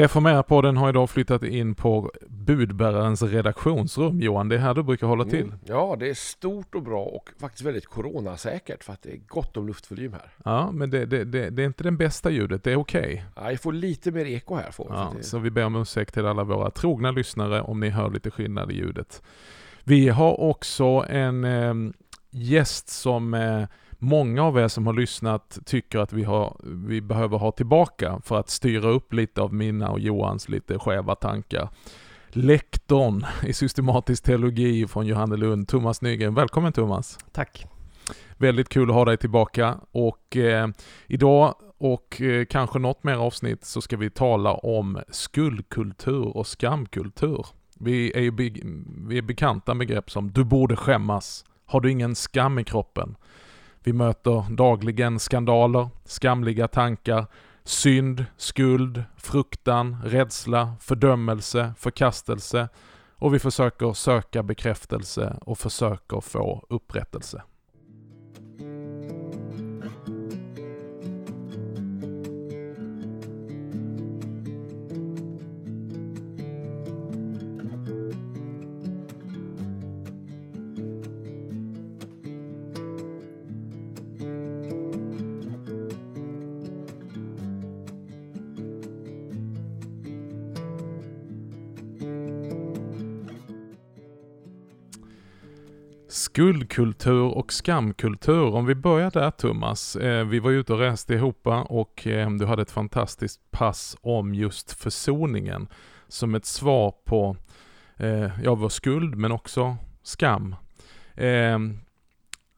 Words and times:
Reformera-podden 0.00 0.76
har 0.76 0.88
idag 0.88 1.10
flyttat 1.10 1.42
in 1.42 1.74
på 1.74 2.10
budbärarens 2.28 3.22
redaktionsrum. 3.22 4.20
Johan, 4.20 4.48
det 4.48 4.54
är 4.54 4.58
här 4.58 4.74
du 4.74 4.82
brukar 4.82 5.06
hålla 5.06 5.24
till. 5.24 5.44
Mm. 5.44 5.58
Ja, 5.64 5.96
det 5.98 6.10
är 6.10 6.14
stort 6.14 6.74
och 6.74 6.82
bra 6.82 7.02
och 7.02 7.30
faktiskt 7.40 7.64
väldigt 7.64 7.86
coronasäkert 7.86 8.84
för 8.84 8.92
att 8.92 9.02
det 9.02 9.12
är 9.12 9.20
gott 9.26 9.56
om 9.56 9.66
luftvolym 9.66 10.12
här. 10.12 10.32
Ja, 10.44 10.70
men 10.72 10.90
det, 10.90 11.06
det, 11.06 11.24
det, 11.24 11.50
det 11.50 11.62
är 11.62 11.66
inte 11.66 11.84
det 11.84 11.90
bästa 11.90 12.30
ljudet, 12.30 12.64
det 12.64 12.72
är 12.72 12.76
okej. 12.76 13.00
Okay. 13.00 13.20
Ja, 13.36 13.50
jag 13.50 13.60
får 13.60 13.72
lite 13.72 14.10
mer 14.10 14.24
eko 14.24 14.54
här. 14.54 14.70
Får 14.70 14.86
ja, 14.90 15.12
Så 15.20 15.38
vi 15.38 15.50
ber 15.50 15.64
om 15.64 15.76
ursäkt 15.76 16.14
till 16.14 16.26
alla 16.26 16.44
våra 16.44 16.70
trogna 16.70 17.10
lyssnare 17.10 17.62
om 17.62 17.80
ni 17.80 17.88
hör 17.88 18.10
lite 18.10 18.30
skillnad 18.30 18.70
i 18.70 18.74
ljudet. 18.74 19.22
Vi 19.84 20.08
har 20.08 20.40
också 20.40 20.84
en 21.08 21.44
eh, 21.44 21.74
gäst 22.30 22.88
som 22.88 23.34
eh, 23.34 23.64
många 24.00 24.42
av 24.42 24.58
er 24.58 24.68
som 24.68 24.86
har 24.86 24.94
lyssnat 24.94 25.58
tycker 25.64 25.98
att 25.98 26.12
vi, 26.12 26.24
har, 26.24 26.56
vi 26.62 27.00
behöver 27.00 27.38
ha 27.38 27.52
tillbaka 27.52 28.20
för 28.24 28.40
att 28.40 28.50
styra 28.50 28.88
upp 28.88 29.12
lite 29.12 29.40
av 29.40 29.54
mina 29.54 29.90
och 29.90 30.00
Johans 30.00 30.48
lite 30.48 30.78
skeva 30.78 31.14
tankar. 31.14 31.68
Lektorn 32.28 33.26
i 33.42 33.52
systematisk 33.52 34.24
teologi 34.24 34.86
från 34.86 35.06
Johannelund, 35.06 35.68
Thomas 35.68 36.02
Nygren. 36.02 36.34
Välkommen 36.34 36.72
Thomas! 36.72 37.18
Tack! 37.32 37.66
Väldigt 38.36 38.68
kul 38.68 38.90
att 38.90 38.96
ha 38.96 39.04
dig 39.04 39.16
tillbaka 39.16 39.76
och 39.92 40.36
eh, 40.36 40.68
idag 41.06 41.54
och 41.78 42.20
eh, 42.20 42.44
kanske 42.44 42.78
något 42.78 43.04
mer 43.04 43.16
avsnitt 43.16 43.64
så 43.64 43.80
ska 43.80 43.96
vi 43.96 44.10
tala 44.10 44.54
om 44.54 45.00
skuldkultur 45.08 46.36
och 46.36 46.46
skamkultur. 46.46 47.46
Vi 47.78 48.12
är 48.16 48.20
ju 48.20 48.30
vi 49.08 49.18
är 49.18 49.22
bekanta 49.22 49.74
begrepp 49.74 50.10
som 50.10 50.30
du 50.30 50.44
borde 50.44 50.76
skämmas, 50.76 51.44
har 51.66 51.80
du 51.80 51.90
ingen 51.90 52.14
skam 52.14 52.58
i 52.58 52.64
kroppen? 52.64 53.16
Vi 53.84 53.92
möter 53.92 54.44
dagligen 54.50 55.18
skandaler, 55.18 55.88
skamliga 56.04 56.68
tankar, 56.68 57.26
synd, 57.64 58.24
skuld, 58.36 59.04
fruktan, 59.16 60.02
rädsla, 60.04 60.74
fördömelse, 60.80 61.72
förkastelse 61.78 62.68
och 63.16 63.34
vi 63.34 63.38
försöker 63.38 63.92
söka 63.92 64.42
bekräftelse 64.42 65.36
och 65.40 65.58
försöker 65.58 66.20
få 66.20 66.66
upprättelse. 66.68 67.42
Skuldkultur 96.32 97.22
och 97.22 97.52
skamkultur. 97.52 98.54
Om 98.54 98.66
vi 98.66 98.74
börjar 98.74 99.10
där 99.10 99.30
Thomas. 99.30 99.96
Eh, 99.96 100.24
vi 100.26 100.38
var 100.38 100.50
ute 100.50 100.72
och 100.72 100.78
reste 100.78 101.14
ihop 101.14 101.46
och 101.46 102.06
eh, 102.06 102.30
du 102.30 102.46
hade 102.46 102.62
ett 102.62 102.70
fantastiskt 102.70 103.50
pass 103.50 103.96
om 104.00 104.34
just 104.34 104.72
försoningen 104.72 105.68
som 106.08 106.34
ett 106.34 106.44
svar 106.44 106.94
på 107.04 107.36
eh, 107.96 108.30
ja, 108.42 108.54
vår 108.54 108.68
skuld 108.68 109.14
men 109.14 109.32
också 109.32 109.76
skam. 110.02 110.54
Eh, 111.14 111.58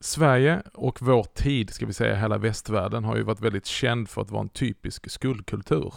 Sverige 0.00 0.62
och 0.75 1.03
vår 1.03 1.22
tid, 1.22 1.71
ska 1.71 1.87
vi 1.87 1.93
säga 1.93 2.16
hela 2.16 2.38
västvärlden, 2.38 3.05
har 3.05 3.16
ju 3.16 3.22
varit 3.22 3.41
väldigt 3.41 3.66
känd 3.66 4.09
för 4.09 4.22
att 4.22 4.31
vara 4.31 4.43
en 4.43 4.49
typisk 4.49 5.11
skuldkultur. 5.11 5.94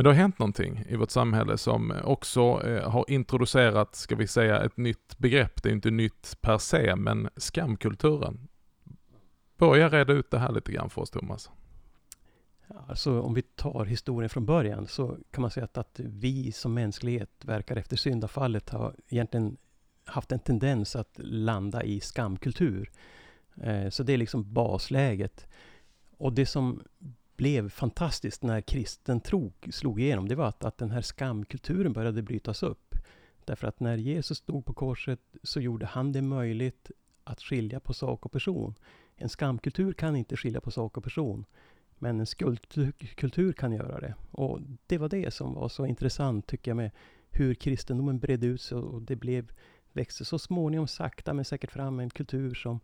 Men 0.00 0.04
det 0.04 0.10
har 0.10 0.14
hänt 0.14 0.38
någonting 0.38 0.84
i 0.88 0.96
vårt 0.96 1.10
samhälle 1.10 1.58
som 1.58 1.92
också 2.04 2.62
eh, 2.66 2.90
har 2.90 3.04
introducerat, 3.08 3.94
ska 3.94 4.16
vi 4.16 4.26
säga, 4.26 4.64
ett 4.64 4.76
nytt 4.76 5.18
begrepp. 5.18 5.62
Det 5.62 5.68
är 5.68 5.72
inte 5.72 5.90
nytt 5.90 6.36
per 6.40 6.58
se, 6.58 6.96
men 6.96 7.28
skamkulturen. 7.36 8.48
Börja 9.58 9.88
reda 9.88 10.12
ut 10.12 10.30
det 10.30 10.38
här 10.38 10.52
lite 10.52 10.72
grann 10.72 10.90
för 10.90 11.02
oss, 11.02 11.10
Thomas. 11.10 11.50
Alltså 12.88 13.20
om 13.20 13.34
vi 13.34 13.42
tar 13.42 13.84
historien 13.84 14.28
från 14.28 14.46
början 14.46 14.86
så 14.86 15.16
kan 15.30 15.42
man 15.42 15.50
säga 15.50 15.64
att, 15.64 15.78
att 15.78 16.00
vi 16.04 16.52
som 16.52 16.74
mänsklighet 16.74 17.44
verkar 17.44 17.76
efter 17.76 17.96
syndafallet 17.96 18.70
ha 18.70 18.92
egentligen 19.08 19.56
haft 20.04 20.32
en 20.32 20.40
tendens 20.40 20.96
att 20.96 21.14
landa 21.18 21.82
i 21.82 22.00
skamkultur. 22.00 22.90
Eh, 23.62 23.88
så 23.88 24.02
det 24.02 24.12
är 24.12 24.18
liksom 24.18 24.52
basläget. 24.52 25.46
Och 26.16 26.32
det 26.32 26.46
som 26.46 26.82
blev 27.40 27.68
fantastiskt 27.68 28.42
när 28.42 28.60
kristen 28.60 29.20
tro 29.20 29.52
slog 29.70 30.00
igenom, 30.00 30.28
det 30.28 30.34
var 30.34 30.48
att, 30.48 30.64
att 30.64 30.78
den 30.78 30.90
här 30.90 31.00
skamkulturen 31.00 31.92
började 31.92 32.22
brytas 32.22 32.62
upp. 32.62 32.94
Därför 33.44 33.66
att 33.66 33.80
när 33.80 33.96
Jesus 33.96 34.38
stod 34.38 34.64
på 34.64 34.72
korset 34.72 35.20
så 35.42 35.60
gjorde 35.60 35.86
han 35.86 36.12
det 36.12 36.22
möjligt 36.22 36.90
att 37.24 37.40
skilja 37.40 37.80
på 37.80 37.94
sak 37.94 38.26
och 38.26 38.32
person. 38.32 38.74
En 39.16 39.28
skamkultur 39.28 39.92
kan 39.92 40.16
inte 40.16 40.36
skilja 40.36 40.60
på 40.60 40.70
sak 40.70 40.96
och 40.96 41.04
person. 41.04 41.44
Men 41.98 42.20
en 42.20 42.26
skuldkultur 42.26 43.52
kan 43.52 43.72
göra 43.72 44.00
det. 44.00 44.14
Och 44.30 44.60
det 44.86 44.98
var 44.98 45.08
det 45.08 45.34
som 45.34 45.54
var 45.54 45.68
så 45.68 45.86
intressant 45.86 46.46
tycker 46.46 46.70
jag 46.70 46.76
med 46.76 46.90
hur 47.30 47.54
kristendomen 47.54 48.18
bredde 48.18 48.46
ut 48.46 48.60
sig 48.60 48.78
och 48.78 49.02
det 49.02 49.16
blev, 49.16 49.52
växte 49.92 50.24
så 50.24 50.38
småningom 50.38 50.88
sakta 50.88 51.34
men 51.34 51.44
säkert 51.44 51.70
fram 51.70 52.00
en 52.00 52.10
kultur 52.10 52.54
som 52.54 52.80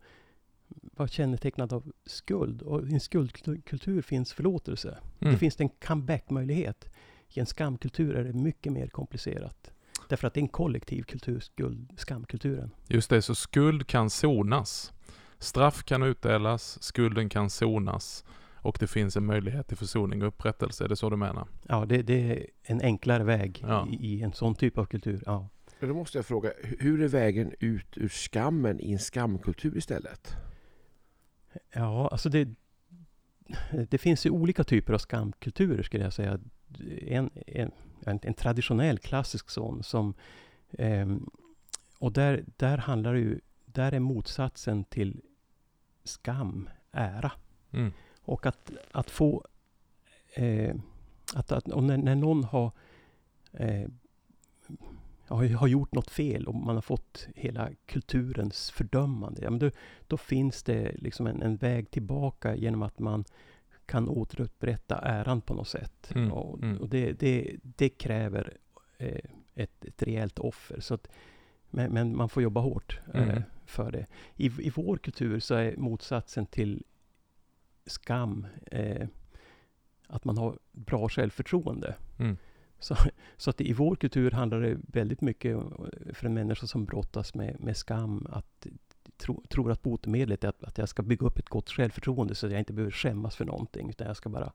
var 0.67 1.07
kännetecknad 1.07 1.73
av 1.73 1.91
skuld. 2.05 2.61
Och 2.61 2.87
i 2.87 2.93
en 2.93 2.99
skuldkultur 2.99 4.01
finns 4.01 4.33
förlåtelse. 4.33 4.97
Mm. 5.19 5.33
Det 5.33 5.39
finns 5.39 5.59
en 5.59 5.69
comeback-möjlighet. 5.69 6.89
I 7.29 7.39
en 7.39 7.45
skamkultur 7.45 8.15
är 8.15 8.23
det 8.23 8.33
mycket 8.33 8.73
mer 8.73 8.87
komplicerat. 8.87 9.71
Därför 10.09 10.27
att 10.27 10.33
det 10.33 10.39
är 10.39 10.41
en 10.41 10.47
kollektiv 10.47 11.03
kultur, 11.03 11.39
skuld, 11.39 11.93
skamkulturen. 11.97 12.71
Just 12.87 13.09
det, 13.09 13.21
så 13.21 13.35
skuld 13.35 13.87
kan 13.87 14.09
sonas. 14.09 14.93
Straff 15.39 15.83
kan 15.83 16.03
utdelas, 16.03 16.83
skulden 16.83 17.29
kan 17.29 17.49
sonas 17.49 18.23
och 18.67 18.77
det 18.79 18.87
finns 18.87 19.17
en 19.17 19.25
möjlighet 19.25 19.67
till 19.67 19.77
försoning 19.77 20.21
och 20.21 20.27
upprättelse. 20.27 20.83
Är 20.83 20.87
det 20.87 20.95
så 20.95 21.09
du 21.09 21.17
menar? 21.17 21.47
Ja, 21.63 21.85
det, 21.85 22.01
det 22.01 22.31
är 22.31 22.45
en 22.63 22.81
enklare 22.81 23.23
väg 23.23 23.63
ja. 23.67 23.87
i, 23.91 23.95
i, 23.95 24.21
en 24.21 24.33
sån 24.33 24.55
typ 24.55 24.77
av 24.77 24.85
kultur. 24.85 25.23
Ja. 25.25 25.49
Men 25.79 25.89
då 25.89 25.95
måste 25.95 26.17
jag 26.17 26.25
fråga, 26.25 26.51
hur 26.79 27.01
är 27.01 27.07
vägen 27.07 27.53
ut 27.59 27.97
ur 27.97 28.09
skammen 28.09 28.79
i 28.79 28.91
en 28.91 28.99
skamkultur 28.99 29.77
istället? 29.77 30.35
Ja, 31.71 32.07
alltså 32.07 32.29
det, 32.29 32.49
det 33.89 33.97
finns 33.97 34.25
ju 34.25 34.29
olika 34.29 34.63
typer 34.63 34.93
av 34.93 34.97
skamkulturer 34.97 35.83
skulle 35.83 36.03
jag 36.03 36.13
säga. 36.13 36.39
En, 37.07 37.29
en, 37.47 37.71
en 38.05 38.33
traditionell 38.33 38.99
klassisk 38.99 39.49
sån 39.49 39.83
som 39.83 40.13
eh, 40.71 41.07
och 41.99 42.11
där, 42.11 42.45
där 42.57 42.77
handlar 42.77 43.13
det 43.13 43.19
ju, 43.19 43.39
där 43.65 43.91
är 43.91 43.99
motsatsen 43.99 44.83
till 44.83 45.21
skam, 46.03 46.69
ära. 46.91 47.31
Mm. 47.71 47.91
Och 48.21 48.45
att, 48.45 48.71
att 48.91 49.09
få, 49.09 49.45
eh, 50.33 50.75
att, 51.33 51.51
att, 51.51 51.67
och 51.67 51.83
när, 51.83 51.97
när 51.97 52.15
någon 52.15 52.43
har 52.43 52.71
eh, 53.51 53.87
har 55.35 55.67
gjort 55.67 55.93
något 55.93 56.09
fel 56.09 56.47
och 56.47 56.55
man 56.55 56.75
har 56.75 56.81
fått 56.81 57.27
hela 57.35 57.69
kulturens 57.85 58.71
fördömande. 58.71 59.41
Ja, 59.41 59.49
men 59.49 59.59
då, 59.59 59.71
då 60.07 60.17
finns 60.17 60.63
det 60.63 60.91
liksom 60.97 61.27
en, 61.27 61.41
en, 61.41 61.55
väg 61.55 61.91
tillbaka 61.91 62.55
genom 62.55 62.83
att 62.83 62.99
man 62.99 63.25
kan 63.85 64.09
återupprätta 64.09 64.97
äran 64.97 65.41
på 65.41 65.53
något 65.53 65.67
sätt. 65.67 66.11
Mm, 66.15 66.31
och, 66.31 66.63
mm. 66.63 66.77
och 66.77 66.89
det, 66.89 67.11
det, 67.11 67.55
det, 67.61 67.89
kräver 67.89 68.57
eh, 68.97 69.29
ett, 69.55 69.85
ett 69.85 70.03
rejält 70.03 70.39
offer. 70.39 70.79
Så 70.79 70.93
att, 70.93 71.07
men, 71.69 71.93
men, 71.93 72.17
man 72.17 72.29
får 72.29 72.43
jobba 72.43 72.61
hårt 72.61 72.99
eh, 73.13 73.29
mm. 73.29 73.43
för 73.65 73.91
det. 73.91 74.05
I, 74.35 74.45
I 74.45 74.69
vår 74.75 74.97
kultur 74.97 75.39
så 75.39 75.55
är 75.55 75.77
motsatsen 75.77 76.45
till 76.45 76.83
skam 77.85 78.47
eh, 78.65 79.07
att 80.07 80.25
man 80.25 80.37
har 80.37 80.59
bra 80.71 81.09
självförtroende. 81.09 81.95
Mm. 82.19 82.37
Så, 82.79 82.95
så 83.37 83.49
att 83.49 83.61
i 83.61 83.73
vår 83.73 83.95
kultur 83.95 84.31
handlar 84.31 84.61
det 84.61 84.77
väldigt 84.87 85.21
mycket 85.21 85.57
för 86.13 86.25
en 86.25 86.33
människa 86.33 86.67
som 86.67 86.85
brottas 86.85 87.33
med, 87.33 87.59
med 87.59 87.77
skam 87.77 88.27
att 88.29 88.67
tro, 89.17 89.43
tror 89.49 89.71
att 89.71 89.83
botemedlet 89.83 90.43
är 90.43 90.47
att, 90.47 90.63
att 90.63 90.77
jag 90.77 90.89
ska 90.89 91.03
bygga 91.03 91.27
upp 91.27 91.39
ett 91.39 91.49
gott 91.49 91.69
självförtroende 91.69 92.35
så 92.35 92.45
att 92.45 92.51
jag 92.51 92.61
inte 92.61 92.73
behöver 92.73 92.91
skämmas 92.91 93.35
för 93.35 93.45
någonting 93.45 93.89
utan 93.89 94.07
jag 94.07 94.17
ska 94.17 94.29
bara 94.29 94.51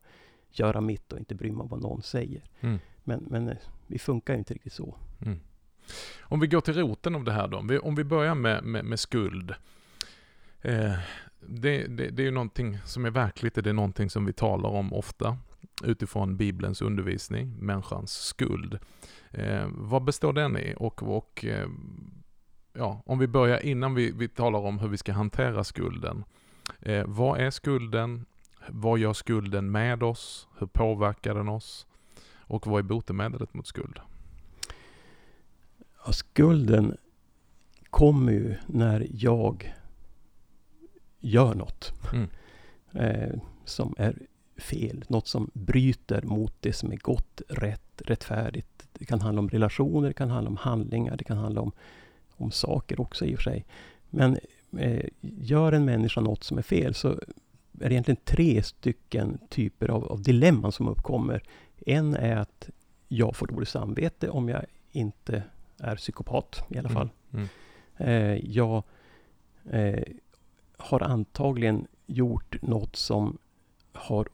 göra 0.51 0.81
mitt 0.81 1.13
och 1.13 1.19
inte 1.19 1.35
bry 1.35 1.51
mig 1.51 1.61
om 1.61 1.67
vad 1.67 1.81
någon 1.81 2.01
säger. 2.01 2.43
Mm. 2.59 2.79
Men, 3.03 3.25
men 3.29 3.49
eh, 3.49 3.57
vi 3.87 3.99
funkar 3.99 4.33
inte 4.33 4.53
riktigt 4.53 4.73
så. 4.73 4.95
Mm. 5.25 5.39
Om 6.21 6.39
vi 6.39 6.47
går 6.47 6.61
till 6.61 6.73
roten 6.73 7.15
av 7.15 7.23
det 7.23 7.31
här 7.31 7.47
då, 7.47 7.57
om 7.57 7.67
vi, 7.67 7.77
om 7.77 7.95
vi 7.95 8.03
börjar 8.03 8.35
med, 8.35 8.63
med, 8.63 8.85
med 8.85 8.99
skuld. 8.99 9.53
Eh, 10.61 10.93
det, 11.39 11.87
det, 11.87 12.09
det, 12.09 12.21
är 12.21 12.25
ju 12.25 12.31
någonting 12.31 12.77
som 12.85 13.05
är 13.05 13.09
verkligt, 13.09 13.55
det 13.55 13.69
är 13.69 13.73
någonting 13.73 14.09
som 14.09 14.25
vi 14.25 14.33
talar 14.33 14.69
om 14.69 14.93
ofta 14.93 15.37
utifrån 15.83 16.37
Bibelns 16.37 16.81
undervisning, 16.81 17.55
människans 17.59 18.11
skuld. 18.13 18.79
Eh, 19.31 19.67
vad 19.71 20.03
består 20.03 20.33
den 20.33 20.57
i? 20.57 20.73
Och, 20.77 21.03
och 21.17 21.45
eh, 21.45 21.67
ja, 22.73 23.01
om 23.05 23.19
vi 23.19 23.27
börjar 23.27 23.65
innan 23.65 23.95
vi, 23.95 24.11
vi 24.11 24.27
talar 24.27 24.59
om 24.59 24.79
hur 24.79 24.87
vi 24.87 24.97
ska 24.97 25.13
hantera 25.13 25.63
skulden. 25.63 26.23
Eh, 26.79 27.03
vad 27.07 27.39
är 27.39 27.49
skulden? 27.49 28.25
Vad 28.69 28.99
gör 28.99 29.13
skulden 29.13 29.71
med 29.71 30.03
oss? 30.03 30.47
Hur 30.57 30.67
påverkar 30.67 31.35
den 31.35 31.49
oss? 31.49 31.87
Och 32.35 32.67
vad 32.67 32.79
är 32.79 32.83
botemedlet 32.83 33.53
mot 33.53 33.67
skuld? 33.67 33.99
Ja, 36.05 36.11
skulden 36.11 36.97
kommer 37.89 38.31
ju 38.31 38.55
när 38.67 39.07
jag 39.11 39.73
gör 41.19 41.55
något 41.55 41.93
Mm. 42.13 42.29
eh, 42.93 43.39
som 43.65 43.95
är 43.97 44.17
fel. 44.57 45.05
Något 45.07 45.27
som 45.27 45.51
bryter 45.53 46.21
mot 46.21 46.53
det 46.59 46.73
som 46.73 46.91
är 46.91 46.97
gott, 46.97 47.41
rätt, 47.49 48.01
rättfärdigt. 48.05 48.87
Det 48.93 49.05
kan 49.05 49.21
handla 49.21 49.39
om 49.39 49.49
relationer, 49.49 50.07
det 50.07 50.13
kan 50.13 50.29
handla 50.29 50.49
om 50.49 50.57
handlingar, 50.57 51.17
det 51.17 51.23
kan 51.23 51.37
handla 51.37 51.61
om, 51.61 51.71
om 52.31 52.51
saker 52.51 53.01
också 53.01 53.25
i 53.25 53.35
och 53.35 53.37
för 53.37 53.43
sig. 53.43 53.65
Men 54.09 54.37
eh, 54.77 55.05
gör 55.21 55.71
en 55.71 55.85
människa 55.85 56.21
något 56.21 56.43
som 56.43 56.57
är 56.57 56.61
fel 56.61 56.93
så 56.93 57.09
är 57.79 57.89
det 57.89 57.93
egentligen 57.93 58.21
tre 58.23 58.63
stycken 58.63 59.37
typer 59.49 59.89
av, 59.89 60.05
av 60.05 60.21
dilemman 60.21 60.71
som 60.71 60.87
uppkommer. 60.87 61.43
En 61.85 62.15
är 62.15 62.35
att 62.35 62.69
jag 63.07 63.35
får 63.35 63.47
dåligt 63.47 63.69
samvete 63.69 64.29
om 64.29 64.49
jag 64.49 64.65
inte 64.91 65.43
är 65.79 65.95
psykopat 65.95 66.65
i 66.69 66.77
alla 66.77 66.89
fall. 66.89 67.09
Mm. 67.33 67.47
Eh, 67.97 68.49
jag 68.55 68.83
eh, 69.69 70.03
har 70.77 71.01
antagligen 71.01 71.87
gjort 72.05 72.61
något 72.61 72.95
som 72.95 73.37
har 73.93 74.27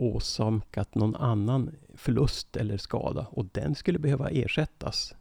åsamkat 0.00 0.94
någon 0.94 1.16
annan 1.16 1.70
förlust 1.94 2.56
eller 2.56 2.76
skada 2.76 3.26
och 3.30 3.46
den 3.52 3.74
skulle 3.74 3.98
behöva 3.98 4.30
ersättas. 4.30 5.14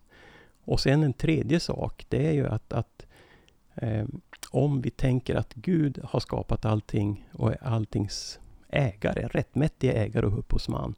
Och 0.64 0.80
sen 0.80 1.04
en 1.04 1.14
tredje 1.14 1.60
sak, 1.60 2.06
det 2.10 2.28
är 2.28 2.32
ju 2.32 2.48
att, 2.48 2.74
att 2.74 3.06
eh, 3.76 4.06
om 4.52 4.82
vi 4.82 4.90
tänker 4.90 5.36
att 5.36 5.54
Gud 5.54 6.00
har 6.04 6.20
skapat 6.20 6.66
allting 6.66 7.30
och 7.34 7.52
är 7.52 7.64
alltings 7.64 8.40
ägare, 8.70 9.28
rättmätige 9.28 9.94
ägare 9.94 10.26
och 10.26 10.40
upphovsman, 10.40 10.96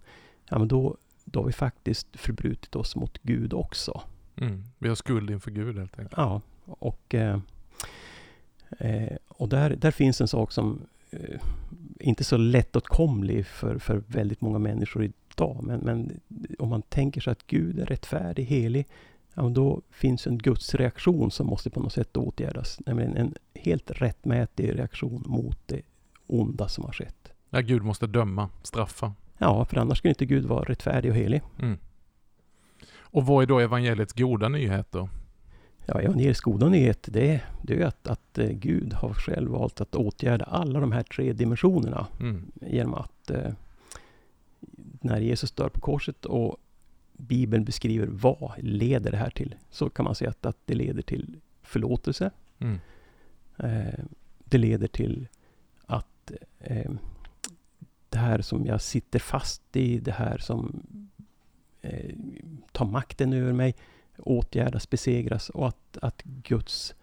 ja 0.49 0.59
men 0.59 0.67
då, 0.67 0.97
då 1.25 1.39
har 1.39 1.47
vi 1.47 1.53
faktiskt 1.53 2.07
förbrutit 2.13 2.75
oss 2.75 2.95
mot 2.95 3.17
Gud 3.23 3.53
också. 3.53 4.01
Mm. 4.37 4.63
Vi 4.77 4.87
har 4.87 4.95
skuld 4.95 5.29
inför 5.29 5.51
Gud 5.51 5.77
helt 5.77 5.99
enkelt. 5.99 6.13
Ja, 6.17 6.41
och, 6.65 7.15
eh, 7.15 7.39
eh, 8.79 9.17
och 9.27 9.49
där, 9.49 9.69
där 9.69 9.91
finns 9.91 10.21
en 10.21 10.27
sak 10.27 10.51
som 10.51 10.81
inte 11.99 12.21
är 12.21 12.25
så 12.25 12.37
lättåtkomlig 12.37 13.45
för, 13.45 13.79
för 13.79 14.03
väldigt 14.07 14.41
många 14.41 14.59
människor 14.59 15.03
idag. 15.03 15.63
Men, 15.63 15.79
men 15.79 16.19
om 16.59 16.69
man 16.69 16.81
tänker 16.81 17.21
sig 17.21 17.31
att 17.31 17.47
Gud 17.47 17.79
är 17.79 17.85
rättfärdig, 17.85 18.45
helig, 18.45 18.87
ja, 19.33 19.49
då 19.49 19.81
finns 19.91 20.27
en 20.27 20.37
Guds 20.37 20.75
reaktion 20.75 21.31
som 21.31 21.47
måste 21.47 21.69
på 21.69 21.79
något 21.79 21.93
sätt 21.93 22.17
åtgärdas. 22.17 22.79
Nämligen 22.85 23.17
en 23.17 23.33
helt 23.53 23.91
rättmätig 23.91 24.79
reaktion 24.79 25.23
mot 25.25 25.59
det 25.65 25.81
onda 26.27 26.67
som 26.67 26.83
har 26.83 26.91
skett. 26.91 27.31
Ja, 27.49 27.61
Gud 27.61 27.83
måste 27.83 28.07
döma, 28.07 28.49
straffa. 28.63 29.13
Ja, 29.37 29.65
för 29.65 29.77
annars 29.77 29.97
skulle 29.97 30.09
inte 30.09 30.25
Gud 30.25 30.45
vara 30.45 30.63
rättfärdig 30.63 31.11
och 31.11 31.17
helig. 31.17 31.41
Mm. 31.59 31.77
Och 32.99 33.25
vad 33.25 33.43
är 33.43 33.47
då 33.47 33.59
evangeliets 33.59 34.13
goda 34.13 34.49
nyheter? 34.49 35.09
Ja, 35.89 36.01
evangelisk 36.01 36.43
goda 36.43 36.69
nyhet, 36.69 37.07
det, 37.11 37.31
är- 37.31 37.45
det 37.61 37.81
är 37.81 37.85
att, 37.85 38.07
att 38.07 38.37
eh, 38.37 38.49
Gud 38.49 38.93
har 38.93 39.13
själv 39.13 39.51
valt 39.51 39.81
att 39.81 39.95
åtgärda 39.95 40.45
alla 40.45 40.79
de 40.79 40.91
här 40.91 41.03
tre 41.03 41.33
dimensionerna 41.33 42.07
Mm. 42.19 42.51
genom 42.61 42.93
att 42.93 43.29
eh, 43.29 43.51
när 45.01 45.19
Jesus 45.19 45.51
dör 45.51 45.69
på 45.69 45.79
korset 45.79 46.25
och 46.25 46.57
Bibeln 47.13 47.63
beskriver 47.65 48.07
vad 48.07 48.51
leder 48.57 49.11
det 49.11 49.17
här 49.17 49.29
till, 49.29 49.55
så 49.69 49.89
kan 49.89 50.05
man 50.05 50.15
säga 50.15 50.29
att, 50.29 50.45
att 50.45 50.57
det 50.65 50.75
leder 50.75 51.01
till 51.01 51.37
förlåtelse. 51.61 52.31
Mm. 52.59 52.79
Eh, 53.57 53.99
det 54.43 54.57
leder 54.57 54.87
till 54.87 55.27
att 55.85 56.31
eh, 56.59 56.91
det 58.09 58.17
här 58.17 58.41
som 58.41 58.65
jag 58.65 58.81
sitter 58.81 59.19
fast 59.19 59.75
i, 59.75 59.99
det 59.99 60.11
här 60.11 60.37
som 60.37 60.83
eh, 61.81 62.15
tar 62.71 62.85
makten 62.85 63.33
över 63.33 63.53
mig, 63.53 63.75
åtgärdas, 64.17 64.89
besegras 64.89 65.49
och 65.49 65.67
att, 65.67 65.97
att 66.01 66.23
Guds 66.23 66.95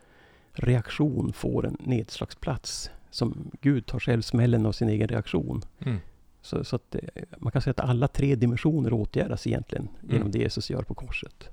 reaktion 0.53 1.33
får 1.33 1.67
en 1.67 1.77
nedslagsplats. 1.81 2.91
Som 3.11 3.51
Gud 3.61 3.87
tar 3.87 3.99
själv 3.99 4.23
smällen 4.23 4.67
av 4.67 4.73
sin 4.73 4.89
egen 4.89 5.09
reaktion. 5.09 5.63
Mm. 5.79 5.99
Så, 6.43 6.65
så 6.65 6.77
att 6.77 6.95
eh, 6.95 7.01
man 7.39 7.53
kan 7.53 7.63
säga 7.63 7.71
att 7.71 7.81
alla 7.81 8.09
tre 8.09 8.35
dimensioner 8.35 8.93
åtgärdas 8.93 9.47
egentligen 9.47 9.89
genom 10.01 10.17
Mm. 10.17 10.33
det 10.33 10.39
Jesus 10.39 10.71
gör 10.71 10.83
på 10.83 10.95
korset. 10.95 11.51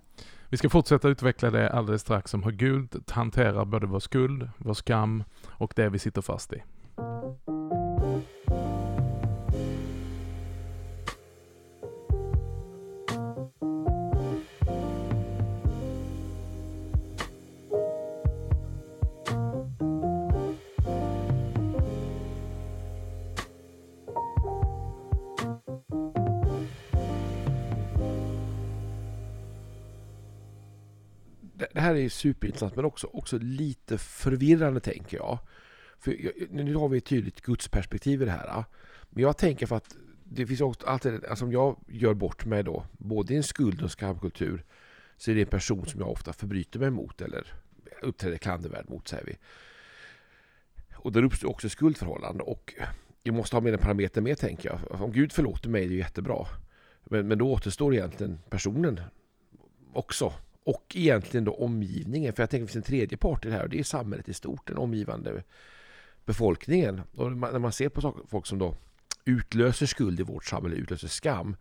Vi 0.50 0.58
ska 0.58 0.70
fortsätta 0.70 1.10
utveckla 1.10 1.52
det 1.52 1.70
alldeles 1.70 2.02
strax 2.02 2.34
om 2.34 2.44
hur 2.44 2.52
Gud 2.52 3.04
hanterar 3.10 3.66
både 3.66 3.88
vår 3.88 4.00
skuld, 4.00 4.50
vår 4.58 4.74
skam 4.74 5.24
och 5.48 5.74
det 5.76 5.90
vi 5.90 6.00
sitter 6.00 6.22
fast 6.22 6.54
i. 6.54 6.64
superintressant 32.12 32.76
men 32.76 32.86
också, 32.86 33.08
också 33.08 33.38
lite 33.38 33.98
förvirrande 33.98 34.80
tänker 34.80 35.18
jag. 35.18 35.40
För 36.00 36.12
jag- 36.26 36.34
nu 36.52 36.76
har 36.76 36.90
vi 36.90 36.98
ett 36.98 37.06
tydligt 37.06 37.42
gudsperspektiv 37.42 38.22
i 38.22 38.26
det 38.26 38.32
här. 38.32 38.64
Men 39.10 39.24
jag 39.24 39.38
tänker 39.38 39.66
för 39.66 39.76
att 39.76 39.96
det 40.24 40.48
finns 40.48 40.62
också 40.62 40.88
alltid, 40.88 41.26
alltså 41.26 41.46
om 41.46 41.52
jag 41.52 41.80
gör 41.88 42.14
bort 42.14 42.46
mig 42.46 42.64
då, 42.64 42.86
både 42.92 43.34
i 43.34 43.38
en 43.38 43.44
skuld 43.44 43.82
och 43.82 43.92
skamkultur, 43.92 44.66
så 45.18 45.32
är 45.32 45.36
det 45.36 45.42
en 45.42 45.48
person 45.48 45.86
som 45.86 46.00
jag 46.00 46.10
ofta 46.10 46.34
förbryter 46.34 46.80
mig 46.80 46.90
mot 46.90 47.22
eller 47.22 47.48
uppträder 48.02 48.38
klandervärd 48.38 48.90
mot, 48.90 49.08
säger 49.08 49.26
vi. 49.26 49.38
Och 50.96 51.12
där 51.12 51.24
uppstår 51.24 51.50
också 51.50 51.70
skuldförhållande 51.70 52.44
och 52.44 52.74
jag 53.24 53.36
måste 53.36 53.56
ha 53.56 53.62
med 53.62 53.74
en 53.74 53.80
parameter 53.80 54.22
med 54.22 54.38
tänker 54.38 54.70
jag. 54.70 55.02
Om 55.02 55.12
Gud 55.12 55.32
förlåter 55.32 55.70
mig 55.70 55.86
är 55.86 55.90
det 55.90 55.96
jättebra. 55.96 56.48
Men, 57.04 57.28
men 57.28 57.38
då 57.38 57.52
återstår 57.52 57.94
egentligen 57.94 58.40
personen 58.50 59.02
också. 59.94 60.34
Och 60.64 60.96
egentligen 60.96 61.44
då 61.44 61.54
omgivningen. 61.54 62.34
För 62.34 62.44
jag 62.44 62.50
tänker 62.50 62.64
att 62.64 62.68
det 62.68 62.74
finns 62.74 62.86
en 62.86 62.90
tredje 62.90 63.18
part 63.18 63.46
i 63.46 63.50
det 63.50 63.56
här 63.56 63.64
och 63.64 63.70
det 63.70 63.80
är 63.80 63.84
samhället 63.84 64.30
i 64.30 64.34
stort, 64.34 64.68
den 64.68 64.78
omgivande 64.78 65.44
befolkningen. 66.26 67.02
Och 67.16 67.32
när 67.32 67.60
man 67.60 67.72
ser 67.72 67.90
på 67.90 68.24
folk 68.28 68.46
som 68.46 68.60
då 68.60 68.76
utlöser 69.26 69.86
skuld 69.86 70.20
i 70.20 70.24
vårt 70.24 70.46
samhälle, 70.46 70.76
utlöser 70.76 71.08
skam, 71.08 71.56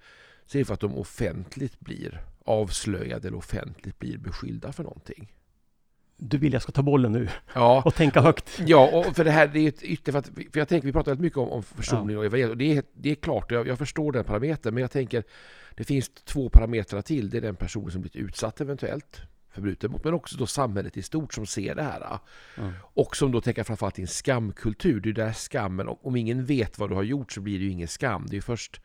så 0.47 0.59
är 0.59 0.61
det 0.61 0.64
för 0.64 0.75
att 0.75 0.80
de 0.80 0.95
offentligt 0.95 1.80
blir 1.80 2.25
avslöjade 2.45 3.28
eller 3.28 3.38
offentligt 3.38 3.99
blir 3.99 4.19
beskyllda 4.19 4.73
för 4.73 4.85
någonting. 4.85 5.33
Du 6.22 6.38
vill 6.38 6.52
jag 6.52 6.62
ska 6.62 6.72
ta 6.72 6.82
bollen 6.82 7.12
nu 7.12 7.28
Ja, 7.54 7.82
och 7.86 7.94
tänka 7.94 8.20
högt. 8.20 8.60
Ja, 8.66 8.90
och 8.92 9.16
för 9.16 9.24
det 9.24 9.30
här 9.30 9.46
det 9.46 9.60
är 9.60 9.68
ett 9.68 9.82
ytter 9.82 10.12
för 10.12 10.18
att, 10.18 10.26
för 10.26 10.58
jag 10.58 10.68
tänker, 10.68 10.86
vi 10.86 10.92
pratar 10.92 11.10
väldigt 11.10 11.22
mycket 11.22 11.38
om, 11.38 11.48
om 11.48 11.62
försoning 11.62 12.18
och 12.18 12.24
evangeliet 12.24 12.50
och 12.50 12.56
det 12.56 12.76
är, 12.76 12.82
det 12.92 13.10
är 13.10 13.14
klart, 13.14 13.50
jag, 13.50 13.68
jag 13.68 13.78
förstår 13.78 14.12
den 14.12 14.24
parametern, 14.24 14.74
men 14.74 14.80
jag 14.80 14.90
tänker 14.90 15.24
det 15.76 15.84
finns 15.84 16.10
två 16.24 16.48
parametrar 16.48 17.02
till. 17.02 17.30
Det 17.30 17.36
är 17.36 17.40
den 17.40 17.56
personen 17.56 17.90
som 17.90 18.00
blivit 18.00 18.16
utsatt 18.16 18.60
eventuellt 18.60 19.22
förbruten 19.50 19.90
mot, 19.90 20.04
men 20.04 20.14
också 20.14 20.36
då 20.36 20.46
samhället 20.46 20.96
i 20.96 21.02
stort 21.02 21.34
som 21.34 21.46
ser 21.46 21.74
det 21.74 21.82
här. 21.82 22.18
Mm. 22.56 22.72
Och 22.82 23.16
som 23.16 23.32
då 23.32 23.40
tänker 23.40 23.64
framförallt 23.64 23.98
i 23.98 24.02
en 24.02 24.08
skamkultur. 24.08 25.00
Det 25.00 25.08
är 25.08 25.12
där 25.12 25.32
skammen, 25.32 25.88
om, 25.88 25.96
om 26.02 26.16
ingen 26.16 26.44
vet 26.44 26.78
vad 26.78 26.90
du 26.90 26.94
har 26.94 27.02
gjort 27.02 27.32
så 27.32 27.40
blir 27.40 27.58
det 27.58 27.64
ju 27.64 27.70
ingen 27.70 27.88
skam. 27.88 28.26
Det 28.30 28.36
är 28.36 28.40
först 28.40 28.80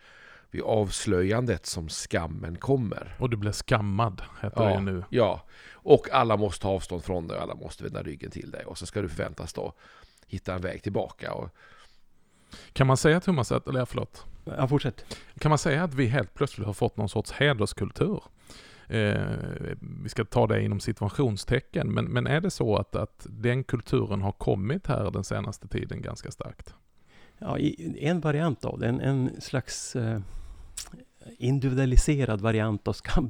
vid 0.51 0.61
avslöjandet 0.61 1.65
som 1.65 1.89
skammen 1.89 2.55
kommer. 2.57 3.15
Och 3.19 3.29
du 3.29 3.37
blir 3.37 3.51
skammad, 3.51 4.21
heter 4.41 4.61
det 4.61 4.69
Ja. 4.69 4.73
ju 4.75 4.81
nu. 4.81 5.03
Ja, 5.09 5.41
och 5.73 6.09
alla 6.11 6.37
måste 6.37 6.61
ta 6.61 6.69
avstånd 6.69 7.03
från 7.03 7.27
dig 7.27 7.37
och 7.37 7.43
alla 7.43 7.55
måste 7.55 7.83
vända 7.83 8.03
ryggen 8.03 8.31
till 8.31 8.51
dig. 8.51 8.65
Och 8.65 8.77
så 8.77 8.85
ska 8.85 9.01
du 9.01 9.09
förväntas 9.09 9.53
då 9.53 9.73
hitta 10.27 10.53
en 10.53 10.61
väg 10.61 10.83
tillbaka. 10.83 11.33
Och, 11.33 11.49
Kan 12.73 12.87
man 12.87 12.97
säga 12.97 13.19
Thomas, 13.19 13.51
att, 13.51 13.67
eller 13.67 13.85
förlåt. 13.85 14.25
Ja, 14.45 14.67
fortsätt. 14.67 15.05
Kan 15.39 15.49
man 15.49 15.57
säga 15.57 15.83
att 15.83 15.93
vi 15.93 16.05
helt 16.05 16.33
plötsligt 16.33 16.65
har 16.67 16.73
fått 16.73 16.97
någon 16.97 17.09
sorts 17.09 17.31
hederskultur? 17.31 18.23
Eh, 18.87 19.21
vi 20.03 20.09
ska 20.09 20.25
ta 20.25 20.47
det 20.47 20.61
inom 20.63 20.79
situationstecken, 20.79 21.93
men, 21.93 22.05
men 22.05 22.27
är 22.27 22.41
det 22.41 22.51
så 22.51 22.75
att, 22.77 22.95
att 22.95 23.27
den 23.29 23.63
kulturen 23.63 24.21
har 24.21 24.31
kommit 24.31 24.87
här 24.87 25.11
den 25.11 25.23
senaste 25.23 25.67
tiden 25.67 26.01
ganska 26.01 26.31
starkt? 26.31 26.73
Ja, 27.47 27.57
en 27.99 28.19
variant 28.19 28.65
av 28.65 28.79
det, 28.79 28.87
en, 28.87 29.01
en 29.01 29.41
slags 29.41 29.95
eh, 29.95 30.19
individualiserad 31.37 32.41
variant 32.41 32.87
av 32.87 32.93
skam, 32.93 33.29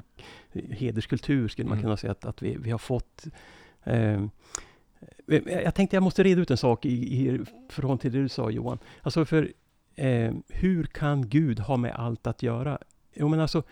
hederskultur 0.69 1.47
skulle 1.47 1.67
man 1.69 1.77
Mm. 1.77 1.83
kunna 1.83 1.97
säga 1.97 2.11
att, 2.11 2.25
att 2.25 2.41
vi, 2.41 2.57
vi 2.59 2.71
har 2.71 2.77
fått. 2.77 3.25
Eh, 3.83 4.23
jag 5.63 5.75
tänkte 5.75 5.95
jag 5.95 6.03
måste 6.03 6.23
reda 6.23 6.41
ut 6.41 6.51
en 6.51 6.57
sak 6.57 6.85
i, 6.85 6.89
i 6.91 7.39
förhållande 7.69 8.01
till 8.01 8.11
det 8.11 8.21
du 8.21 8.29
sa 8.29 8.49
Johan. 8.51 8.77
Alltså 9.01 9.25
för 9.25 9.51
eh, 9.95 10.33
hur 10.49 10.83
kan 10.83 11.29
Gud 11.29 11.59
ha 11.59 11.77
med 11.77 11.91
allt 11.95 12.27
att 12.27 12.43
göra? 12.43 12.77
Jo 13.13 13.27
men 13.27 13.39
alltså 13.39 13.63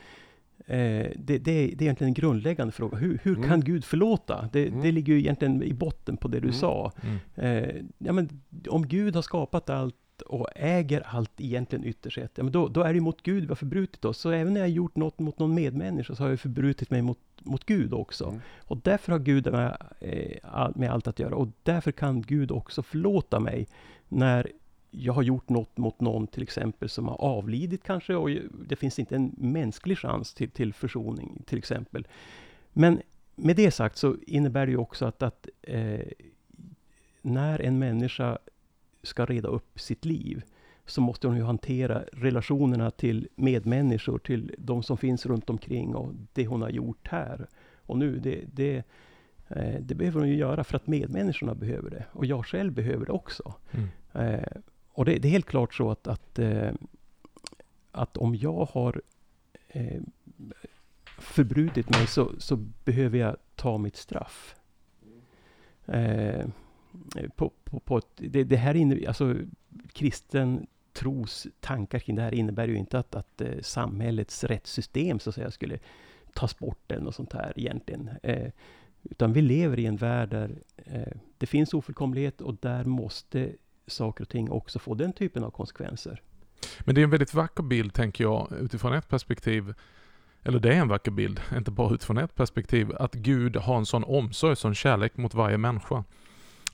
Eh, 0.68 1.12
det, 1.16 1.38
det, 1.38 1.52
är, 1.52 1.68
det 1.68 1.74
är 1.74 1.82
egentligen 1.82 2.08
en 2.10 2.14
grundläggande 2.14 2.72
fråga. 2.74 2.98
Hur, 2.98 3.20
hur 3.24 3.36
Mm. 3.38 3.50
kan 3.50 3.62
Gud 3.62 3.86
förlåta? 3.86 4.50
Det, 4.54 4.68
Mm. 4.68 4.82
det 4.82 4.92
ligger 4.92 5.14
ju 5.14 5.20
egentligen 5.20 5.64
i 5.64 5.74
botten 5.74 6.18
på 6.18 6.28
det 6.28 6.40
du 6.40 6.48
Mm. 6.48 6.54
sa. 6.60 6.92
Mm. 7.04 7.18
Eh, 7.36 7.76
ja, 7.98 8.14
men 8.14 8.42
om 8.70 8.88
Gud 8.88 9.16
har 9.16 9.22
skapat 9.22 9.70
allt 9.70 9.96
och 10.22 10.48
äger 10.56 11.02
allt 11.02 11.32
egentligen 11.38 11.86
ytterst 11.86 12.16
sett, 12.16 12.32
ja, 12.36 12.44
men 12.44 12.54
då, 12.54 12.68
då 12.68 12.82
är 12.82 12.94
det 12.94 13.00
mot 13.00 13.22
Gud 13.22 13.44
vi 13.44 13.48
har 13.48 13.56
förbrutit 13.56 14.06
oss. 14.06 14.18
Så 14.18 14.32
även 14.32 14.54
när 14.54 14.62
jag 14.62 14.70
gjort 14.70 14.96
något 14.96 15.20
mot 15.20 15.40
någon 15.40 15.54
medmänniska 15.54 16.16
så 16.16 16.24
har 16.24 16.30
jag 16.30 16.40
förbrutit 16.40 16.90
mig 16.90 17.02
mot, 17.02 17.20
mot 17.40 17.66
Gud 17.66 17.94
också. 17.94 18.26
Mm. 18.26 18.42
Och 18.60 18.78
därför 18.78 19.12
har 19.12 19.20
Gud 19.20 19.52
med, 19.52 19.78
eh, 20.00 20.70
med 20.76 20.92
allt 20.92 21.08
att 21.08 21.20
göra. 21.20 21.36
Och 21.36 21.48
därför 21.64 21.92
kan 21.92 22.22
Gud 22.22 22.52
också 22.52 22.84
förlåta 22.84 23.40
mig 23.40 23.68
när 24.10 24.52
jag 24.92 25.14
har 25.14 25.24
gjort 25.24 25.50
något 25.50 25.78
mot 25.78 26.02
någon 26.02 26.28
till 26.28 26.44
exempel 26.44 26.90
som 26.90 27.08
har 27.08 27.22
avlidit 27.22 27.84
kanske 27.84 28.16
och 28.16 28.30
det 28.68 28.76
finns 28.76 29.00
inte 29.00 29.16
en 29.16 29.36
mänsklig 29.38 29.98
chans 29.98 30.34
till, 30.34 30.50
till 30.50 30.74
försoning 30.74 31.44
till 31.46 31.58
exempel. 31.58 32.08
Men 32.74 33.02
med 33.36 33.56
det 33.56 33.72
sagt 33.72 33.98
så 33.98 34.16
innebär 34.28 34.66
det 34.66 34.72
ju 34.72 34.78
också 34.78 35.06
att, 35.06 35.24
att 35.24 35.48
eh, 35.62 36.08
när 37.22 37.62
en 37.62 37.80
människa 37.80 38.38
ska 39.04 39.26
reda 39.26 39.48
upp 39.48 39.80
sitt 39.80 40.06
liv 40.06 40.44
så 40.86 41.02
måste 41.02 41.28
hon 41.28 41.38
ju 41.38 41.44
hantera 41.44 42.04
relationerna 42.12 42.92
till 42.92 43.28
medmänniskor, 43.36 44.18
till 44.20 44.56
de 44.58 44.84
som 44.84 44.98
finns 44.98 45.26
runt 45.26 45.50
omkring 45.50 45.96
och 45.96 46.14
det 46.34 46.48
hon 46.48 46.62
har 46.62 46.70
gjort 46.70 47.08
här 47.08 47.48
och 47.86 47.98
nu. 47.98 48.20
Det, 48.20 48.44
det, 48.54 48.84
eh, 49.48 49.80
det 49.82 49.96
behöver 49.96 50.20
hon 50.20 50.30
ju 50.30 50.36
göra 50.36 50.64
för 50.64 50.76
att 50.76 50.88
medmänniskorna 50.88 51.56
behöver 51.56 51.90
det 51.90 52.06
och 52.12 52.26
jag 52.26 52.46
själv 52.46 52.74
behöver 52.74 53.06
det 53.06 53.12
också. 53.12 53.54
Mm. 53.72 53.88
Eh, 54.14 54.62
och 54.92 55.06
det, 55.06 55.18
det, 55.18 55.28
är 55.28 55.32
helt 55.32 55.46
klart 55.46 55.74
så 55.74 55.92
att, 55.92 56.08
att, 56.08 56.40
eh, 56.40 56.72
att 57.92 58.18
om 58.18 58.36
jag 58.36 58.66
har 58.66 59.02
förbrutit 61.20 61.90
mig 61.90 62.08
så, 62.08 62.32
så 62.38 62.56
behöver 62.86 63.18
jag 63.18 63.38
ta 63.56 63.78
mitt 63.78 63.98
straff. 63.98 64.56
Eh, 67.16 67.30
på, 67.30 67.52
på, 67.64 67.80
på 67.80 67.98
ett, 67.98 68.08
det, 68.16 68.44
det, 68.44 68.58
här 68.58 68.76
innebär, 68.76 69.08
alltså 69.08 69.36
kristen 69.94 70.68
tros 70.94 71.48
tankar 71.60 72.00
kring 72.00 72.16
det 72.16 72.22
här 72.22 72.34
innebär 72.34 72.68
ju 72.68 72.76
inte 72.76 73.00
att, 73.00 73.16
att 73.16 73.42
eh, 73.42 73.62
samhällets 73.62 74.44
rättssystem 74.44 75.20
så 75.20 75.30
att 75.30 75.36
säga 75.36 75.52
skulle 75.52 75.80
tas 76.34 76.60
bort 76.60 76.92
eller 76.92 77.04
något 77.04 77.16
sånt 77.16 77.34
här 77.34 77.54
egentligen. 77.56 78.10
Eh, 78.24 78.52
utan 79.04 79.34
vi 79.34 79.42
lever 79.42 79.80
i 79.80 79.86
en 79.86 79.98
värld 79.98 80.30
där 80.30 80.56
eh, 80.78 81.14
det 81.38 81.46
finns 81.46 81.74
ofullkomlighet 81.74 82.42
och 82.42 82.56
där 82.62 82.84
måste 82.84 83.52
saker 83.88 84.24
och 84.24 84.30
ting 84.30 84.52
också 84.52 84.80
få 84.80 84.94
den 84.94 85.14
typen 85.14 85.44
av 85.44 85.52
konsekvenser. 85.52 86.22
Men 86.80 86.96
det 86.96 87.02
är 87.02 87.04
en 87.04 87.10
väldigt 87.10 87.34
vacker 87.34 87.64
bild, 87.64 87.94
tänker 87.94 88.24
jag, 88.24 88.54
utifrån 88.62 88.94
ett 88.94 89.08
perspektiv. 89.08 89.74
Eller 90.44 90.60
det 90.60 90.74
är 90.74 90.80
en 90.80 90.88
vacker 90.88 91.12
bild, 91.12 91.42
inte 91.58 91.72
bara 91.72 91.94
utifrån 91.94 92.18
ett 92.18 92.36
perspektiv, 92.36 92.92
att 93.00 93.14
Gud 93.14 93.56
har 93.56 93.78
en 93.78 93.86
sån 93.86 94.04
omsorg, 94.04 94.56
sån 94.56 94.76
kärlek 94.76 95.18
mot 95.18 95.34
varje 95.34 95.58
människa. 95.58 96.04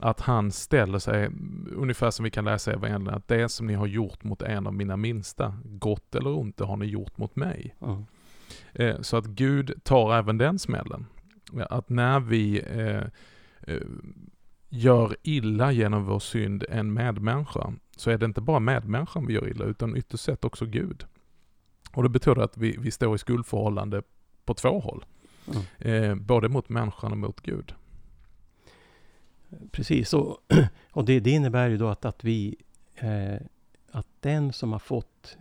Att 0.01 0.19
han 0.19 0.51
ställer 0.51 0.99
sig, 0.99 1.29
ungefär 1.75 2.11
som 2.11 2.23
vi 2.23 2.31
kan 2.31 2.45
läsa 2.45 2.71
i 2.71 2.73
evangelierna, 2.73 3.17
att 3.17 3.27
det 3.27 3.49
som 3.49 3.67
ni 3.67 3.73
har 3.73 3.87
gjort 3.87 4.23
mot 4.23 4.41
en 4.41 4.67
av 4.67 4.73
mina 4.73 4.97
minsta, 4.97 5.57
gott 5.65 6.15
eller 6.15 6.37
ont, 6.37 6.57
det 6.57 6.65
har 6.65 6.77
ni 6.77 6.85
gjort 6.85 7.17
mot 7.17 7.35
mig. 7.35 7.75
Mm. 7.81 9.03
Så 9.03 9.17
att 9.17 9.25
Gud 9.25 9.83
tar 9.83 10.15
även 10.15 10.37
den 10.37 10.59
smällen. 10.59 11.05
Att 11.69 11.89
när 11.89 12.19
vi 12.19 12.59
eh, 12.59 13.03
eh, 13.73 13.87
gör 14.69 15.15
illa 15.23 15.71
genom 15.71 16.05
vår 16.05 16.19
synd 16.19 16.65
en 16.69 16.93
medmänniska, 16.93 17.73
så 17.95 18.11
är 18.11 18.17
det 18.17 18.25
inte 18.25 18.41
bara 18.41 18.59
medmänniskan 18.59 19.25
vi 19.25 19.33
gör 19.33 19.49
illa, 19.49 19.65
utan 19.65 19.97
ytterst 19.97 20.23
sett 20.23 20.45
också 20.45 20.65
Gud. 20.65 21.05
Och 21.91 22.03
det 22.03 22.09
betyder 22.09 22.41
att 22.41 22.57
vi, 22.57 22.77
vi 22.79 22.91
står 22.91 23.15
i 23.15 23.17
skuldförhållande 23.17 24.01
på 24.45 24.53
två 24.53 24.79
håll. 24.79 25.05
Mm. 25.47 25.63
Eh, 25.77 26.15
både 26.15 26.49
mot 26.49 26.69
människan 26.69 27.11
och 27.11 27.17
mot 27.17 27.41
Gud. 27.41 27.73
Precis, 29.71 30.13
och, 30.13 30.37
och 30.91 31.05
det, 31.05 31.19
det, 31.19 31.31
innebär 31.31 31.69
ju 31.69 31.77
då 31.77 31.87
att, 31.87 32.05
att 32.05 32.23
vi 32.23 32.55
eh, 32.95 33.35
att 33.91 34.07
den 34.19 34.53
som 34.53 34.71
har 34.71 34.79
fått 34.79 35.37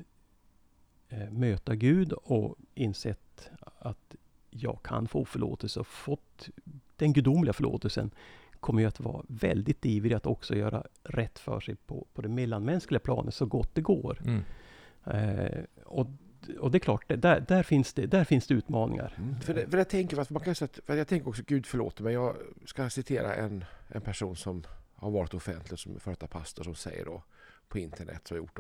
eh, 1.09 1.31
möta 1.31 1.75
Gud 1.75 2.13
och 2.13 2.57
insett 2.75 3.51
att 3.79 4.15
jag 4.51 4.83
kan 4.83 5.09
få 5.09 5.25
förlåtelse 5.25 5.81
och 5.81 5.87
fått 5.87 6.49
den 6.97 7.13
gudomliga 7.13 7.53
förlåtelsen 7.53 8.11
kommer 8.61 8.81
ju 8.81 8.89
att 8.89 9.01
vara 9.01 9.25
väldigt 9.29 9.87
ivrig 9.87 10.15
att 10.15 10.27
också 10.27 10.57
göra 10.57 10.85
rätt 11.03 11.39
för 11.39 11.61
sig 11.61 11.75
på, 11.75 12.07
på 12.15 12.23
det 12.23 12.29
mellanmänskliga 12.29 13.01
planet 13.01 13.35
så 13.35 13.47
gott 13.47 13.75
det 13.75 13.81
går. 13.81 14.19
Mm. 14.25 14.43
Eh, 15.05 15.65
och, 15.85 16.07
och 16.69 16.73
det 16.73 16.79
är 16.79 16.81
klart, 16.81 17.05
där, 17.09 17.41
där, 17.41 17.63
finns, 17.63 17.93
det, 17.93 18.07
där 18.07 18.25
finns 18.25 18.47
det 18.47 18.55
utmaningar. 18.55 19.15
Mm. 19.19 19.41
För, 19.41 19.55
det, 19.55 19.71
för 19.71 19.79
jag 19.79 19.89
tänker, 19.89 20.27
man 20.33 20.43
kan 20.43 20.55
säga, 20.55 20.69
för 20.87 20.97
jag 20.97 21.09
tänker 21.09 21.29
också, 21.29 21.43
Gud 21.47 21.67
förlåter 21.67 22.05
mig. 22.05 22.15
Jag 22.15 22.37
ska 22.67 22.91
citera 22.91 23.35
en, 23.35 23.65
en 23.89 24.01
person 24.01 24.37
som 24.37 24.67
har 24.95 25.11
varit 25.11 25.35
offentlig 25.35 25.79
som 25.79 26.01
före 26.01 26.15
pastor 26.15 26.65
som 26.65 26.75
säger 26.75 27.05
då 27.05 27.23
på 27.69 27.79
internet 27.79 28.31
har 28.31 28.37
gjort 28.37 28.59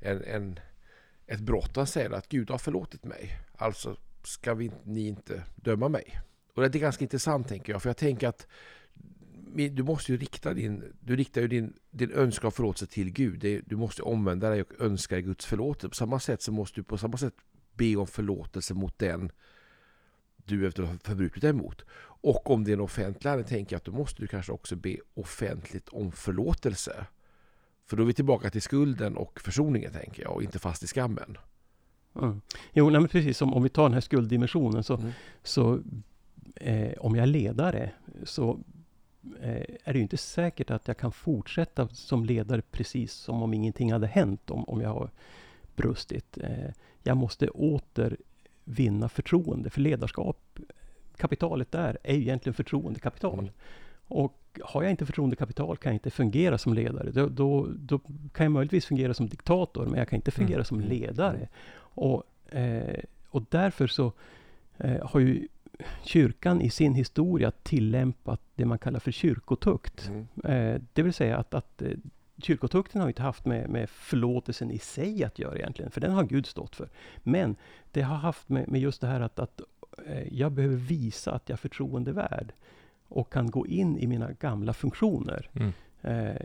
en, 0.00 0.24
en, 0.24 0.60
ett 1.26 1.40
brott. 1.40 1.76
Han 1.76 1.86
säger 1.86 2.10
att 2.10 2.28
Gud 2.28 2.50
har 2.50 2.58
förlåtit 2.58 3.04
mig. 3.04 3.38
Alltså 3.56 3.96
ska 4.24 4.54
vi, 4.54 4.70
ni 4.84 5.06
inte 5.06 5.42
döma 5.56 5.88
mig. 5.88 6.20
Och 6.54 6.62
det 6.62 6.78
är 6.78 6.80
ganska 6.80 7.04
intressant 7.04 7.48
tänker 7.48 7.72
jag. 7.72 7.82
För 7.82 7.88
jag 7.88 7.96
tänker 7.96 8.28
att 8.28 8.46
du 9.56 9.82
måste 9.82 10.12
ju 10.12 10.18
rikta 10.18 10.54
din, 10.54 10.84
du 11.00 11.16
riktar 11.16 11.40
ju 11.40 11.48
din, 11.48 11.72
din 11.90 12.12
önskan 12.12 12.48
och 12.48 12.54
förlåtelse 12.54 12.86
till 12.86 13.10
Gud. 13.10 13.64
Du 13.66 13.76
måste 13.76 14.02
omvända 14.02 14.50
dig 14.50 14.62
och 14.62 14.80
önska 14.80 15.20
Guds 15.20 15.46
förlåtelse. 15.46 15.88
På 15.88 15.94
samma 15.94 16.20
sätt 16.20 16.42
så 16.42 16.52
måste 16.52 16.80
du 16.80 16.84
på 16.84 16.98
samma 16.98 17.16
sätt 17.16 17.34
be 17.74 17.96
om 17.96 18.06
förlåtelse 18.06 18.74
mot 18.74 18.98
den 18.98 19.30
du 20.44 20.66
efter 20.66 20.82
har 20.82 20.96
förbrutit 21.04 21.42
dig 21.42 21.52
mot. 21.52 21.84
Och 22.22 22.50
om 22.50 22.64
det 22.64 22.70
är 22.70 22.72
en 22.72 22.80
offentlig 22.80 23.30
handling 23.30 23.48
tänker 23.48 23.74
jag 23.74 23.78
att 23.78 23.84
då 23.84 23.92
måste 23.92 24.22
du 24.22 24.26
kanske 24.26 24.52
också 24.52 24.76
be 24.76 24.96
offentligt 25.14 25.88
om 25.88 26.12
förlåtelse. 26.12 27.06
För 27.86 27.96
då 27.96 28.02
är 28.02 28.06
vi 28.06 28.12
tillbaka 28.12 28.50
till 28.50 28.62
skulden 28.62 29.16
och 29.16 29.40
försoningen 29.40 29.92
tänker 29.92 30.22
jag 30.22 30.32
och 30.32 30.42
inte 30.42 30.58
fast 30.58 30.82
i 30.82 30.86
skammen. 30.86 31.38
Mm. 32.14 32.40
Jo, 32.72 32.90
nej, 32.90 33.00
men 33.00 33.08
precis 33.08 33.38
som 33.38 33.54
om 33.54 33.62
vi 33.62 33.68
tar 33.68 33.82
den 33.82 33.92
här 33.92 34.00
skulddimensionen 34.00 34.84
så, 34.84 34.96
mm. 34.96 35.10
så 35.42 35.80
eh, 36.56 36.92
om 36.98 37.14
jag 37.14 37.22
är 37.22 37.26
ledare 37.26 37.90
så 38.24 38.60
är 39.40 39.92
det 39.92 39.98
ju 39.98 40.02
inte 40.02 40.16
säkert 40.16 40.70
att 40.70 40.88
jag 40.88 40.96
kan 40.96 41.12
fortsätta 41.12 41.88
som 41.88 42.24
ledare 42.24 42.62
precis 42.70 43.12
som 43.12 43.42
om 43.42 43.54
ingenting 43.54 43.92
hade 43.92 44.06
hänt 44.06 44.50
om, 44.50 44.64
om 44.64 44.80
jag 44.80 44.88
har 44.88 45.10
brustit. 45.76 46.38
Eh, 46.38 46.70
jag 47.02 47.16
måste 47.16 47.48
åter 47.48 48.16
vinna 48.64 49.08
förtroende 49.08 49.70
för 49.70 49.80
ledarskap. 49.80 50.58
Kapitalet 51.16 51.72
där 51.72 51.98
är 52.02 52.14
ju 52.14 52.20
egentligen 52.20 52.54
förtroendekapital. 52.54 53.38
Mm. 53.38 53.52
Och 54.08 54.60
har 54.62 54.82
jag 54.82 54.90
inte 54.90 55.06
förtroendekapital 55.06 55.76
kan 55.76 55.90
jag 55.90 55.96
inte 55.96 56.10
fungera 56.10 56.58
som 56.58 56.74
ledare. 56.74 57.10
Då, 57.10 57.28
då, 57.28 57.68
då, 57.76 57.98
kan 58.32 58.44
jag 58.44 58.52
möjligtvis 58.52 58.86
fungera 58.86 59.14
som 59.14 59.28
diktator, 59.28 59.86
men 59.86 59.98
jag 59.98 60.08
kan 60.08 60.16
inte 60.16 60.30
fungera 60.30 60.54
mm. 60.54 60.64
som 60.64 60.78
mm. 60.78 60.90
ledare. 60.90 61.48
Och, 61.78 62.24
eh, 62.54 63.00
och 63.28 63.44
därför 63.48 63.86
så 63.86 64.12
eh, 64.78 65.06
har 65.06 65.20
ju 65.20 65.48
kyrkan 66.02 66.60
i 66.60 66.70
sin 66.70 66.94
historia 66.94 67.50
tillämpat 67.50 68.40
det 68.54 68.64
man 68.64 68.78
kallar 68.78 69.00
för 69.00 69.12
kyrkotukt. 69.12 70.08
Mm. 70.08 70.26
Eh, 70.44 70.80
det 70.92 71.02
vill 71.02 71.12
säga 71.12 71.38
att, 71.38 71.54
att 71.54 71.82
eh, 71.82 71.88
kyrkotukten 72.38 73.00
har 73.00 73.08
inte 73.08 73.22
haft 73.22 73.44
med, 73.44 73.68
med 73.68 73.90
förlåtelsen 73.90 74.70
i 74.70 74.78
sig 74.78 75.24
att 75.24 75.38
göra 75.38 75.58
egentligen, 75.58 75.90
för 75.90 76.00
den 76.00 76.12
har 76.12 76.24
Gud 76.24 76.46
stått 76.46 76.76
för. 76.76 76.88
Men 77.16 77.56
det 77.92 78.02
har 78.02 78.16
haft 78.16 78.48
med, 78.48 78.68
med 78.68 78.80
just 78.80 79.00
det 79.00 79.06
här 79.06 79.20
att, 79.20 79.38
att 79.38 79.60
eh, 80.06 80.34
jag 80.34 80.52
behöver 80.52 80.76
visa 80.76 81.32
att 81.32 81.48
jag 81.48 81.56
är 81.56 81.60
förtroendevärd 81.60 82.52
och 83.08 83.32
kan 83.32 83.50
gå 83.50 83.66
in 83.66 83.98
i 83.98 84.06
mina 84.06 84.32
gamla 84.32 84.72
funktioner. 84.72 85.50
Mm. 85.52 85.72
Eh, 86.02 86.42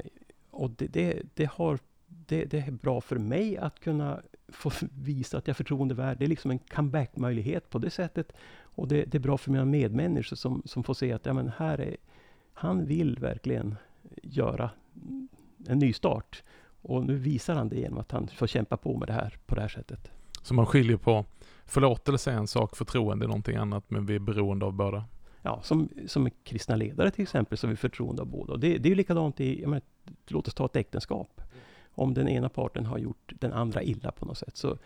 och 0.51 0.69
det, 0.69 0.87
det, 0.87 1.21
det, 1.33 1.49
har, 1.51 1.79
det, 2.07 2.45
det 2.45 2.59
är 2.59 2.71
bra 2.71 3.01
för 3.01 3.15
mig 3.15 3.57
att 3.57 3.79
kunna 3.79 4.21
få 4.47 4.71
visa 4.91 5.37
att 5.37 5.47
jag 5.47 5.53
är 5.53 5.57
förtroendevärd. 5.57 6.17
Det 6.19 6.25
är 6.25 6.29
liksom 6.29 6.51
en 6.51 6.59
comeback-möjlighet 6.59 7.69
på 7.69 7.77
det 7.77 7.89
sättet. 7.89 8.31
Och 8.61 8.87
det, 8.87 9.05
det, 9.05 9.17
är 9.17 9.19
bra 9.19 9.37
för 9.37 9.51
mina 9.51 9.65
medmänniskor 9.65 10.35
som, 10.35 10.61
som 10.65 10.83
får 10.83 10.93
se 10.93 11.13
att 11.13 11.25
ja, 11.25 11.33
men 11.33 11.51
här 11.57 11.81
är, 11.81 11.97
han 12.53 12.85
vill 12.85 13.19
verkligen 13.19 13.75
göra 14.23 14.69
en 15.67 15.79
ny 15.79 15.93
start. 15.93 16.43
Och 16.81 17.05
nu 17.05 17.15
visar 17.15 17.55
han 17.55 17.69
det 17.69 17.75
genom 17.75 17.99
att 17.99 18.11
han 18.11 18.27
får 18.27 18.47
kämpa 18.47 18.77
på 18.77 18.97
med 18.97 19.07
det 19.07 19.13
här 19.13 19.37
på 19.45 19.55
det 19.55 19.61
här 19.61 19.67
sättet. 19.67 20.11
Så 20.41 20.53
man 20.53 20.65
skiljer 20.65 20.97
på 20.97 21.25
förlåtelse 21.65 22.31
är 22.31 22.35
en 22.35 22.47
sak, 22.47 22.75
förtroende 22.75 23.25
är 23.25 23.27
någonting 23.27 23.55
annat, 23.55 23.89
men 23.89 24.05
vi 24.05 24.15
är 24.15 24.19
beroende 24.19 24.65
av 24.65 24.73
båda? 24.73 25.05
Ja, 25.41 25.61
som, 25.63 25.89
som 26.07 26.29
kristna 26.43 26.75
ledare 26.75 27.11
till 27.11 27.23
exempel, 27.23 27.57
så 27.57 27.67
är 27.67 27.69
vi 27.69 27.75
förtroende 27.75 28.21
av 28.21 28.27
båda. 28.27 28.53
Och 28.53 28.59
det, 28.59 28.77
det 28.77 28.87
är 28.87 28.89
ju 28.89 28.95
likadant 28.95 29.39
i, 29.39 29.61
menar, 29.65 29.81
låt 30.27 30.47
oss 30.47 30.53
ta 30.53 30.65
ett 30.65 30.75
äktenskap. 30.75 31.41
Om 31.95 32.13
den 32.13 32.29
ena 32.29 32.49
parten 32.49 32.85
har 32.85 32.97
gjort 32.97 33.33
den 33.39 33.53
andra 33.53 33.83
illa 33.83 34.11
på 34.11 34.25
något 34.25 34.37
sätt, 34.37 34.57
så 34.57 34.77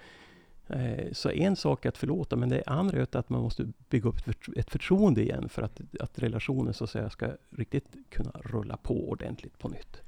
Eh, 0.70 1.12
så 1.12 1.32
en 1.32 1.56
sak 1.56 1.86
är 1.86 1.90
att 1.90 1.98
förlåta, 1.98 2.36
men 2.36 2.50
det 2.50 2.64
andra 2.66 2.98
är 2.98 3.18
att 3.18 3.30
man 3.30 3.42
måste 3.42 3.68
bygga 3.90 4.10
upp 4.10 4.18
ett 4.56 4.70
förtroende 4.70 5.22
igen 5.22 5.50
för 5.50 5.62
att, 5.62 5.82
att 6.00 6.20
relationen 6.20 6.74
så 6.74 6.84
att 6.84 6.90
säga 6.90 7.10
ska 7.10 7.32
riktigt 7.50 7.86
kunna 8.10 8.32
rulla 8.32 8.78
på 8.78 9.10
ordentligt 9.10 9.60
på 9.60 9.70
nytt. 9.70 10.02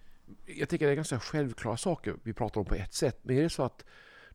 Jag 0.45 0.69
tycker 0.69 0.85
det 0.85 0.91
är 0.91 0.95
ganska 0.95 1.19
självklara 1.19 1.77
saker 1.77 2.15
vi 2.23 2.33
pratar 2.33 2.61
om 2.61 2.65
på 2.65 2.75
ett 2.75 2.93
sätt. 2.93 3.19
Men 3.21 3.37
är 3.37 3.41
det 3.41 3.49
så 3.49 3.63
att 3.63 3.85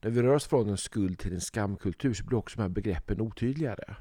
när 0.01 0.11
vi 0.11 0.23
rör 0.23 0.35
oss 0.35 0.47
från 0.47 0.69
en 0.69 0.77
skuld 0.77 1.19
till 1.19 1.35
en 1.35 1.41
skamkultur 1.41 2.15
så 2.15 2.25
blir 2.25 2.39
också 2.39 2.57
de 2.57 2.63
här 2.63 2.69
begreppen 2.69 3.21
otydligare? 3.21 3.95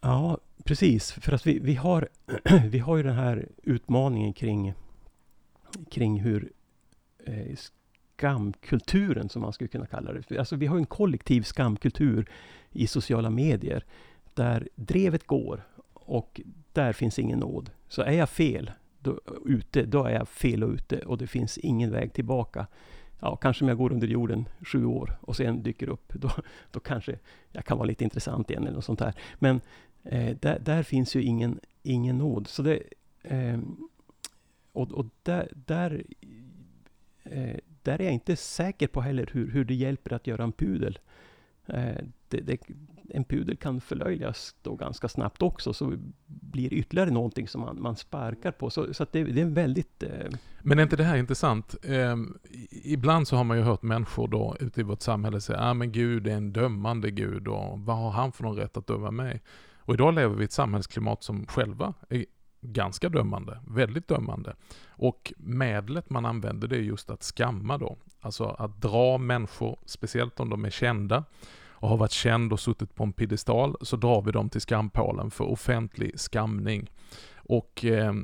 Ja, 0.00 0.38
precis. 0.64 1.12
För 1.12 1.32
att 1.32 1.46
vi, 1.46 1.58
vi, 1.58 1.74
har, 1.74 2.08
vi 2.68 2.78
har 2.78 2.96
ju 2.96 3.02
den 3.02 3.16
här 3.16 3.48
utmaningen 3.62 4.32
kring, 4.32 4.74
kring 5.90 6.20
hur 6.20 6.52
eh, 7.28 7.56
skamkulturen, 8.16 9.28
som 9.28 9.42
man 9.42 9.52
skulle 9.52 9.68
kunna 9.68 9.86
kalla 9.86 10.12
det. 10.12 10.38
Alltså 10.38 10.56
vi 10.56 10.66
har 10.66 10.76
en 10.76 10.86
kollektiv 10.86 11.42
skamkultur 11.42 12.30
i 12.72 12.86
sociala 12.86 13.30
medier, 13.30 13.84
där 14.34 14.68
drevet 14.74 15.26
går 15.26 15.62
och 15.94 16.40
där 16.72 16.92
finns 16.92 17.18
ingen 17.18 17.38
nåd. 17.38 17.70
Så 17.88 18.02
är 18.02 18.12
jag 18.12 18.28
fel 18.28 18.70
då, 18.98 19.20
ute, 19.44 19.82
då 19.82 20.04
är 20.04 20.14
jag 20.14 20.28
fel 20.28 20.64
och 20.64 20.70
ute 20.70 20.98
och 20.98 21.18
det 21.18 21.26
finns 21.26 21.58
ingen 21.58 21.90
väg 21.90 22.12
tillbaka. 22.12 22.66
Ja, 23.20 23.36
kanske 23.36 23.64
om 23.64 23.68
jag 23.68 23.78
går 23.78 23.92
under 23.92 24.08
jorden 24.08 24.48
sju 24.60 24.84
år 24.84 25.18
och 25.20 25.36
sen 25.36 25.62
dyker 25.62 25.88
upp, 25.88 26.12
då, 26.14 26.30
då 26.70 26.80
kanske 26.80 27.18
jag 27.52 27.64
kan 27.64 27.78
vara 27.78 27.86
lite 27.86 28.04
intressant 28.04 28.50
igen 28.50 28.62
eller 28.62 28.74
något 28.74 28.84
sånt 28.84 28.98
där. 28.98 29.14
Men 29.38 29.60
eh, 30.04 30.36
där, 30.40 30.58
där, 30.58 30.82
finns 30.82 31.16
ju 31.16 31.22
ingen, 31.22 31.60
ingen 31.82 32.18
nåd. 32.18 32.48
Så 32.48 32.62
det, 32.62 32.82
eh, 33.22 33.58
och, 34.72 34.92
och 34.92 35.06
där, 35.22 35.52
där, 35.66 36.04
Eh, 37.30 37.56
där 37.82 38.00
är 38.00 38.04
jag 38.04 38.12
inte 38.12 38.36
säker 38.36 38.86
på 38.86 39.00
heller 39.00 39.30
hur, 39.32 39.50
hur 39.50 39.64
det 39.64 39.74
hjälper 39.74 40.12
att 40.12 40.26
göra 40.26 40.44
en 40.44 40.52
pudel. 40.52 40.98
Eh, 41.66 42.04
det, 42.28 42.40
det, 42.40 42.60
en 43.10 43.24
pudel 43.24 43.56
kan 43.56 43.80
förlöjligas 43.80 44.54
då 44.62 44.74
ganska 44.74 45.08
snabbt 45.08 45.42
också, 45.42 45.72
så 45.72 45.92
blir 46.26 46.72
ytterligare 46.72 47.10
någonting 47.10 47.48
som 47.48 47.60
man, 47.60 47.82
man 47.82 47.96
sparkar 47.96 48.52
på. 48.52 48.70
Så, 48.70 48.94
så 48.94 49.06
det, 49.12 49.24
det, 49.24 49.40
är 49.40 49.46
väldigt... 49.46 50.02
Eh... 50.02 50.30
Men 50.62 50.78
är 50.78 50.82
inte 50.82 50.96
det 50.96 51.04
här 51.04 51.16
intressant? 51.16 51.76
Eh, 51.82 52.16
ibland 52.84 53.28
så 53.28 53.36
har 53.36 53.44
man 53.44 53.56
ju 53.56 53.62
hört 53.62 53.82
människor 53.82 54.28
då 54.28 54.56
ute 54.60 54.80
i 54.80 54.84
vårt 54.84 55.02
samhälle 55.02 55.40
säga, 55.40 55.60
ah, 55.60 55.74
men 55.74 55.92
Gud 55.92 56.26
är 56.26 56.32
en 56.32 56.52
dömande 56.52 57.10
Gud 57.10 57.48
och 57.48 57.80
vad 57.80 57.96
har 57.96 58.10
han 58.10 58.32
för 58.32 58.42
någon 58.42 58.56
rätt 58.56 58.76
att 58.76 58.86
döma 58.86 59.10
mig? 59.10 59.42
Och 59.78 59.94
idag 59.94 60.14
lever 60.14 60.34
vi 60.34 60.42
i 60.42 60.44
ett 60.44 60.52
samhällsklimat 60.52 61.22
som 61.22 61.46
själva 61.46 61.94
är 62.08 62.24
ganska 62.60 63.08
dömande, 63.08 63.60
väldigt 63.66 64.08
dömande. 64.08 64.56
Och 64.88 65.32
medlet 65.36 66.10
man 66.10 66.26
använder 66.26 66.68
det 66.68 66.76
är 66.76 66.80
just 66.80 67.10
att 67.10 67.22
skamma 67.22 67.78
då. 67.78 67.96
Alltså 68.20 68.44
att 68.44 68.82
dra 68.82 69.18
människor, 69.18 69.78
speciellt 69.86 70.40
om 70.40 70.50
de 70.50 70.64
är 70.64 70.70
kända, 70.70 71.24
och 71.80 71.88
har 71.88 71.96
varit 71.96 72.12
känd 72.12 72.52
och 72.52 72.60
suttit 72.60 72.94
på 72.94 73.04
en 73.04 73.12
piedestal, 73.12 73.76
så 73.80 73.96
drar 73.96 74.22
vi 74.22 74.32
dem 74.32 74.48
till 74.48 74.60
skampålen 74.60 75.30
för 75.30 75.44
offentlig 75.44 76.20
skamning. 76.20 76.90
Och 77.36 77.84
eh, 77.84 78.14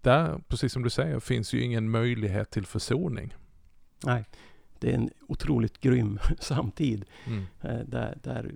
där, 0.00 0.40
precis 0.48 0.72
som 0.72 0.82
du 0.82 0.90
säger, 0.90 1.20
finns 1.20 1.52
ju 1.52 1.60
ingen 1.62 1.90
möjlighet 1.90 2.50
till 2.50 2.66
försoning. 2.66 3.34
Nej, 4.04 4.24
det 4.78 4.90
är 4.90 4.94
en 4.94 5.10
otroligt 5.28 5.80
grym 5.80 6.18
samtid, 6.38 7.04
mm. 7.26 7.46
eh, 7.60 7.86
där, 7.86 8.18
där 8.22 8.54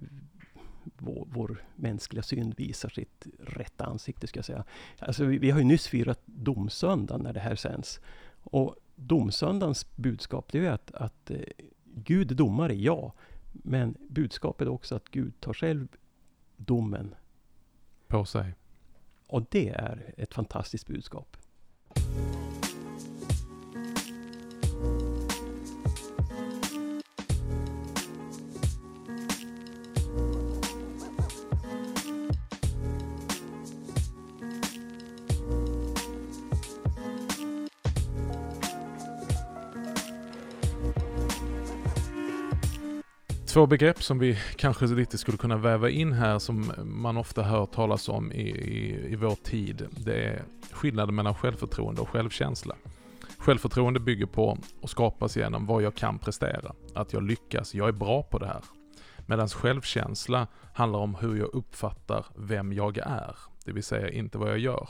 vår, 1.01 1.29
vår, 1.31 1.65
mänskliga 1.77 2.23
synd 2.23 2.55
visar 2.57 2.89
sitt 2.89 3.27
rätta 3.39 3.85
ansikte, 3.85 4.27
ska 4.27 4.39
jag 4.39 4.45
säga. 4.45 4.65
Alltså, 4.99 5.25
vi, 5.25 5.39
vi 5.39 5.51
har 5.51 5.59
ju 5.59 5.65
nyss 5.65 5.89
firat 5.89 6.21
domsöndagen 6.25 7.23
när 7.23 7.33
det 7.33 7.41
här 7.41 7.57
sänds. 7.57 8.01
Och 8.43 8.77
domsöndagens 8.97 9.97
budskap, 9.97 10.53
det 10.53 10.59
är 10.59 10.63
ju 10.63 10.69
att, 10.69 10.95
att 10.95 11.31
eh, 11.31 11.41
Gud 11.85 12.31
är 12.31 12.35
domare, 12.35 12.75
ja. 12.75 13.13
Men 13.53 13.97
budskapet 14.09 14.67
är 14.67 14.71
också 14.71 14.95
att 14.95 15.09
Gud 15.09 15.41
tar 15.41 15.53
själv 15.53 15.89
domen. 16.57 17.15
På 18.07 18.25
sig. 18.25 18.55
Och 19.27 19.47
det 19.51 19.69
är 19.69 20.15
ett 20.17 20.35
fantastiskt 20.35 20.87
budskap. 20.87 21.37
Två 43.53 43.67
begrepp 43.67 44.03
som 44.03 44.19
vi 44.19 44.39
kanske 44.57 44.87
lite 44.87 45.19
skulle 45.19 45.37
kunna 45.39 45.57
väva 45.57 45.91
in 45.91 46.13
här 46.13 46.39
som 46.39 46.73
man 46.85 47.17
ofta 47.17 47.43
hör 47.43 47.67
talas 47.67 48.09
om 48.09 48.33
i, 48.33 48.51
i, 48.51 49.13
i 49.13 49.17
vår 49.17 49.35
tid. 49.35 49.87
Det 49.91 50.25
är 50.25 50.43
skillnaden 50.71 51.15
mellan 51.15 51.35
självförtroende 51.35 52.01
och 52.01 52.09
självkänsla. 52.09 52.77
Självförtroende 53.39 54.01
bygger 54.01 54.27
på 54.27 54.59
och 54.81 54.91
skapas 54.91 55.37
genom 55.37 55.67
vad 55.67 55.83
jag 55.83 55.95
kan 55.95 56.19
prestera. 56.19 56.75
Att 56.95 57.13
jag 57.13 57.23
lyckas, 57.23 57.75
jag 57.75 57.89
är 57.89 57.93
bra 57.93 58.23
på 58.23 58.39
det 58.39 58.47
här. 58.47 58.63
Medan 59.27 59.49
självkänsla 59.49 60.47
handlar 60.75 60.99
om 60.99 61.15
hur 61.15 61.37
jag 61.37 61.55
uppfattar 61.55 62.27
vem 62.37 62.73
jag 62.73 62.99
är, 62.99 63.37
det 63.65 63.73
vill 63.73 63.85
säga 63.85 64.11
inte 64.11 64.39
vad 64.39 64.51
jag 64.51 64.59
gör. 64.59 64.89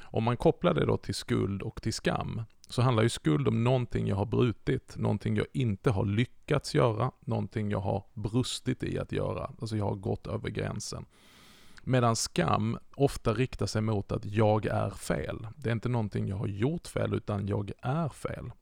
Om 0.00 0.24
man 0.24 0.36
kopplar 0.36 0.74
det 0.74 0.86
då 0.86 0.96
till 0.96 1.14
skuld 1.14 1.62
och 1.62 1.82
till 1.82 1.92
skam, 1.92 2.42
så 2.72 2.82
handlar 2.82 3.02
ju 3.02 3.08
skuld 3.08 3.48
om 3.48 3.64
någonting 3.64 4.08
jag 4.08 4.16
har 4.16 4.26
brutit, 4.26 4.96
någonting 4.96 5.36
jag 5.36 5.46
inte 5.52 5.90
har 5.90 6.04
lyckats 6.04 6.74
göra, 6.74 7.10
någonting 7.20 7.70
jag 7.70 7.80
har 7.80 8.04
brustit 8.14 8.82
i 8.82 8.98
att 8.98 9.12
göra, 9.12 9.50
alltså 9.60 9.76
jag 9.76 9.84
har 9.84 9.94
gått 9.94 10.26
över 10.26 10.50
gränsen. 10.50 11.04
Medan 11.82 12.16
skam 12.16 12.78
ofta 12.96 13.34
riktar 13.34 13.66
sig 13.66 13.82
mot 13.82 14.12
att 14.12 14.24
jag 14.24 14.66
är 14.66 14.90
fel. 14.90 15.46
Det 15.56 15.68
är 15.68 15.72
inte 15.72 15.88
någonting 15.88 16.28
jag 16.28 16.36
har 16.36 16.46
gjort 16.46 16.86
fel, 16.86 17.14
utan 17.14 17.46
jag 17.46 17.72
är 17.82 18.08
fel. 18.08 18.52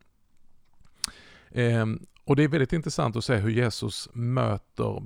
Ehm, 1.50 2.06
och 2.24 2.36
det 2.36 2.44
är 2.44 2.48
väldigt 2.48 2.72
intressant 2.72 3.16
att 3.16 3.24
se 3.24 3.36
hur 3.36 3.50
Jesus 3.50 4.08
möter 4.12 5.02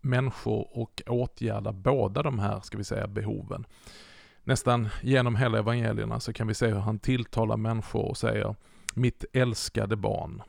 människor 0.00 0.78
och 0.78 1.02
åtgärdar 1.06 1.72
båda 1.72 2.22
de 2.22 2.38
här, 2.38 2.60
ska 2.60 2.78
vi 2.78 2.84
säga, 2.84 3.06
behoven 3.06 3.66
nästan 4.46 4.88
genom 5.02 5.36
hela 5.36 5.58
evangelierna 5.58 6.20
så 6.20 6.32
kan 6.32 6.46
vi 6.46 6.54
se 6.54 6.66
hur 6.66 6.80
han 6.80 6.98
tilltalar 6.98 7.56
människor 7.56 8.04
och 8.04 8.16
säger 8.16 8.54
mitt 8.94 9.24
älskade 9.32 9.96
barn. 9.96 10.42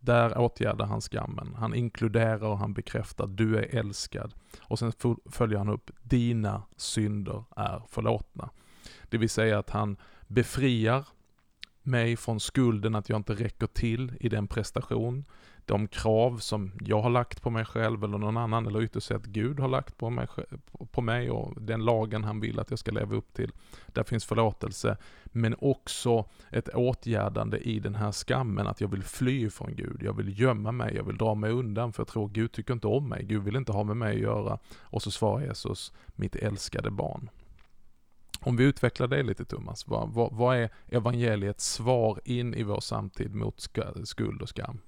Där 0.00 0.38
åtgärdar 0.38 0.86
han 0.86 1.00
skammen. 1.00 1.54
Han 1.58 1.74
inkluderar 1.74 2.42
och 2.42 2.58
han 2.58 2.74
bekräftar 2.74 3.26
du 3.26 3.56
är 3.56 3.74
älskad. 3.78 4.34
Och 4.60 4.78
sen 4.78 4.92
följer 5.30 5.58
han 5.58 5.68
upp 5.68 5.90
dina 6.02 6.62
synder 6.76 7.44
är 7.56 7.82
förlåtna. 7.88 8.50
Det 9.08 9.18
vill 9.18 9.30
säga 9.30 9.58
att 9.58 9.70
han 9.70 9.96
befriar 10.26 11.06
mig 11.82 12.16
från 12.16 12.40
skulden 12.40 12.94
att 12.94 13.08
jag 13.08 13.16
inte 13.16 13.34
räcker 13.34 13.66
till 13.66 14.12
i 14.20 14.28
den 14.28 14.46
prestation 14.46 15.24
de 15.70 15.88
krav 15.88 16.38
som 16.38 16.72
jag 16.80 17.00
har 17.00 17.10
lagt 17.10 17.42
på 17.42 17.50
mig 17.50 17.64
själv 17.64 18.04
eller 18.04 18.18
någon 18.18 18.36
annan, 18.36 18.66
eller 18.66 18.82
ytterst 18.82 19.06
sett 19.06 19.24
Gud 19.24 19.60
har 19.60 19.68
lagt 19.68 19.96
på 19.96 20.10
mig, 20.10 20.26
på 20.90 21.00
mig 21.00 21.30
och 21.30 21.62
den 21.62 21.84
lagen 21.84 22.24
han 22.24 22.40
vill 22.40 22.60
att 22.60 22.70
jag 22.70 22.78
ska 22.78 22.90
leva 22.90 23.16
upp 23.16 23.34
till. 23.34 23.52
Där 23.86 24.02
finns 24.02 24.24
förlåtelse, 24.24 24.96
men 25.24 25.54
också 25.58 26.24
ett 26.50 26.68
åtgärdande 26.68 27.58
i 27.58 27.80
den 27.80 27.94
här 27.94 28.12
skammen, 28.12 28.66
att 28.66 28.80
jag 28.80 28.88
vill 28.88 29.02
fly 29.02 29.50
från 29.50 29.76
Gud, 29.76 30.02
jag 30.02 30.12
vill 30.12 30.40
gömma 30.40 30.72
mig, 30.72 30.96
jag 30.96 31.04
vill 31.04 31.16
dra 31.16 31.34
mig 31.34 31.50
undan, 31.50 31.92
för 31.92 32.00
jag 32.00 32.08
tror 32.08 32.28
Gud 32.28 32.52
tycker 32.52 32.74
inte 32.74 32.86
om 32.86 33.08
mig, 33.08 33.24
Gud 33.24 33.42
vill 33.42 33.56
inte 33.56 33.72
ha 33.72 33.84
med 33.84 33.96
mig 33.96 34.14
att 34.14 34.22
göra. 34.22 34.58
Och 34.80 35.02
så 35.02 35.10
svarar 35.10 35.44
Jesus, 35.44 35.92
mitt 36.06 36.36
älskade 36.36 36.90
barn. 36.90 37.30
Om 38.40 38.56
vi 38.56 38.64
utvecklar 38.64 39.06
det 39.06 39.22
lite 39.22 39.44
Thomas, 39.44 39.88
vad, 39.88 40.08
vad, 40.08 40.32
vad 40.32 40.56
är 40.56 40.70
evangeliets 40.88 41.72
svar 41.72 42.20
in 42.24 42.54
i 42.54 42.62
vår 42.62 42.80
samtid 42.80 43.34
mot 43.34 43.68
skuld 44.04 44.42
och 44.42 44.48
skam? 44.48 44.80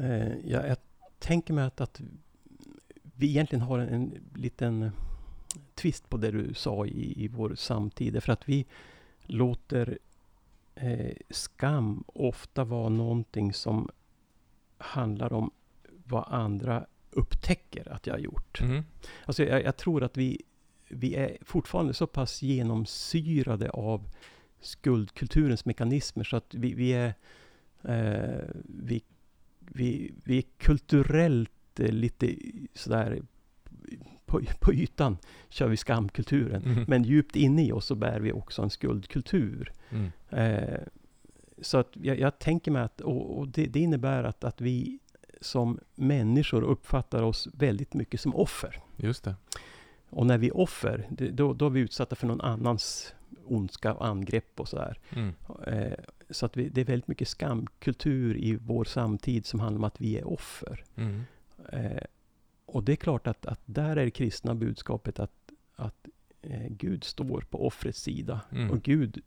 Eh, 0.00 0.32
ja, 0.44 0.66
jag 0.66 0.76
tänker 1.18 1.54
mig 1.54 1.64
att, 1.64 1.80
att 1.80 2.00
vi 3.16 3.28
egentligen 3.28 3.62
har 3.62 3.78
en, 3.78 3.88
en 3.88 4.14
liten 4.34 4.90
twist 5.74 6.08
på 6.08 6.16
det 6.16 6.30
du 6.30 6.54
sa 6.54 6.86
i, 6.86 7.24
i 7.24 7.28
vår 7.28 7.54
samtid. 7.54 8.22
För 8.22 8.32
att 8.32 8.48
vi 8.48 8.66
låter 9.22 9.98
eh, 10.74 11.16
skam 11.30 12.04
ofta 12.06 12.64
vara 12.64 12.88
någonting 12.88 13.52
som 13.52 13.90
handlar 14.78 15.32
om 15.32 15.50
vad 16.04 16.24
andra 16.28 16.86
upptäcker 17.10 17.92
att 17.92 18.06
jag 18.06 18.14
har 18.14 18.18
gjort. 18.18 18.60
Mm. 18.60 18.82
Alltså 19.24 19.44
jag, 19.44 19.64
jag, 19.64 19.76
tror 19.76 20.02
att 20.02 20.16
vi, 20.16 20.42
vi 20.88 21.14
är 21.14 21.38
fortfarande 21.42 21.94
så 21.94 22.06
pass 22.06 22.42
genomsyrade 22.42 23.70
av 23.70 24.08
skuldkulturens 24.60 25.64
mekanismer 25.64 26.24
så 26.24 26.36
att 26.36 26.54
vi, 26.54 26.74
vi 26.74 26.92
är 26.92 27.14
eh, 27.82 28.44
vi 28.64 29.02
vi, 29.74 30.12
vi 30.24 30.38
är 30.38 30.44
kulturellt 30.58 31.80
eh, 31.80 31.92
lite 31.92 32.34
sådär 32.74 33.22
på, 34.26 34.40
på 34.60 34.72
ytan 34.74 35.18
kör 35.48 35.68
vi 35.68 35.76
skamkulturen. 35.76 36.62
Mm. 36.64 36.84
Men 36.88 37.02
djupt 37.02 37.36
inne 37.36 37.66
i 37.66 37.72
oss 37.72 37.86
så 37.86 37.94
bär 37.94 38.20
vi 38.20 38.32
också 38.32 38.62
en 38.62 38.70
skuldkultur. 38.70 39.72
Mm. 39.90 40.10
Eh, 40.30 40.80
så 41.60 41.78
att 41.78 41.88
jag, 41.92 42.18
jag, 42.18 42.38
tänker 42.38 42.70
mig 42.70 42.82
att, 42.82 43.00
och, 43.00 43.38
och 43.38 43.48
det, 43.48 43.66
det, 43.66 43.80
innebär 43.80 44.24
att, 44.24 44.44
att 44.44 44.60
vi 44.60 44.98
som 45.40 45.78
människor 45.94 46.62
uppfattar 46.62 47.22
oss 47.22 47.48
väldigt 47.52 47.94
mycket 47.94 48.20
som 48.20 48.34
offer. 48.34 48.80
Just 48.96 49.24
det. 49.24 49.34
Och 50.10 50.26
när 50.26 50.38
vi 50.38 50.46
är 50.46 50.56
offer, 50.56 51.06
det, 51.10 51.30
då, 51.30 51.52
då 51.52 51.66
är 51.66 51.70
vi 51.70 51.80
utsatta 51.80 52.16
för 52.16 52.26
någon 52.26 52.40
annans 52.40 53.14
ondska 53.44 53.94
och 53.94 54.06
angrepp 54.06 54.60
och 54.60 54.68
sådär. 54.68 54.98
Mm. 55.10 55.34
Eh, 55.66 55.98
så 56.30 56.46
att 56.46 56.56
vi, 56.56 56.68
det 56.68 56.80
är 56.80 56.84
väldigt 56.84 57.08
mycket 57.08 57.28
skamkultur 57.28 58.36
i 58.36 58.56
vår 58.56 58.84
samtid 58.84 59.46
som 59.46 59.60
handlar 59.60 59.78
om 59.78 59.84
att 59.84 60.00
vi 60.00 60.18
är 60.18 60.28
offer. 60.28 60.84
Mm. 60.96 61.22
Eh, 61.72 62.02
och 62.66 62.84
det 62.84 62.92
är 62.92 62.96
klart 62.96 63.26
att, 63.26 63.46
att 63.46 63.60
där 63.64 63.96
är 63.96 64.04
det 64.04 64.10
kristna 64.10 64.54
budskapet 64.54 65.20
att, 65.20 65.52
att 65.76 66.08
eh, 66.42 66.66
Gud 66.68 67.04
står 67.04 67.40
på 67.40 67.66
offrets 67.66 68.00
sida. 68.02 68.40
Mm. 68.52 68.70
Och 68.70 68.82
Gud 68.82 69.22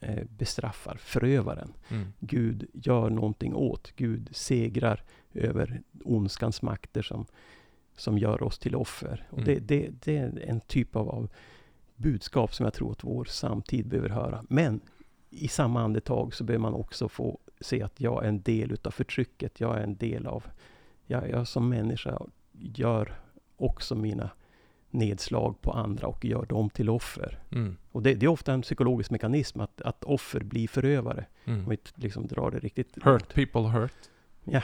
eh, 0.00 0.24
bestraffar 0.24 0.96
förövaren. 0.96 1.72
Mm. 1.88 2.12
Gud 2.20 2.66
gör 2.72 3.10
någonting 3.10 3.54
åt. 3.54 3.92
Gud 3.96 4.28
segrar 4.32 5.02
över 5.34 5.82
ondskans 6.04 6.62
makter 6.62 7.02
som, 7.02 7.26
som 7.96 8.18
gör 8.18 8.42
oss 8.42 8.58
till 8.58 8.74
offer. 8.74 9.26
Och 9.30 9.38
Mm. 9.38 9.54
det, 9.54 9.60
det, 9.60 9.90
det 10.04 10.16
är 10.16 10.38
en 10.46 10.60
typ 10.60 10.96
av, 10.96 11.08
av 11.08 11.30
budskap 11.96 12.54
som 12.54 12.64
jag 12.64 12.74
tror 12.74 12.92
att 12.92 13.04
vår 13.04 13.24
samtid 13.24 13.88
behöver 13.88 14.08
höra. 14.08 14.44
Men 14.48 14.80
i 15.32 15.48
samma 15.48 15.82
andetag 15.82 16.34
så 16.34 16.44
behöver 16.44 16.62
man 16.62 16.74
också 16.74 17.08
få 17.08 17.38
se 17.60 17.82
att 17.82 18.00
jag 18.00 18.24
är 18.24 18.28
en 18.28 18.42
del 18.42 18.72
utav 18.72 18.90
förtrycket. 18.90 19.60
Jag 19.60 19.78
är 19.78 19.82
en 19.82 19.96
del 19.96 20.26
av... 20.26 20.44
Jag, 21.06 21.30
jag 21.30 21.48
som 21.48 21.68
människa 21.68 22.22
gör 22.52 23.14
också 23.56 23.94
mina 23.94 24.30
nedslag 24.90 25.60
på 25.60 25.72
andra 25.72 26.06
och 26.06 26.24
gör 26.24 26.46
dem 26.46 26.70
till 26.70 26.90
offer. 26.90 27.38
Mm. 27.52 27.76
Och 27.92 28.02
det, 28.02 28.14
det 28.14 28.26
är 28.26 28.30
ofta 28.30 28.52
en 28.52 28.62
psykologisk 28.62 29.10
mekanism 29.10 29.60
att, 29.60 29.82
att 29.82 30.04
offer 30.04 30.40
blir 30.40 30.68
förövare. 30.68 31.24
Om 31.46 31.52
Mm. 31.52 31.68
vi 31.68 31.78
liksom 31.94 32.26
drar 32.26 32.50
det 32.50 32.58
riktigt 32.58 33.04
Hurt 33.04 33.34
people 33.34 33.60
hurt. 33.60 34.10
Ja. 34.44 34.62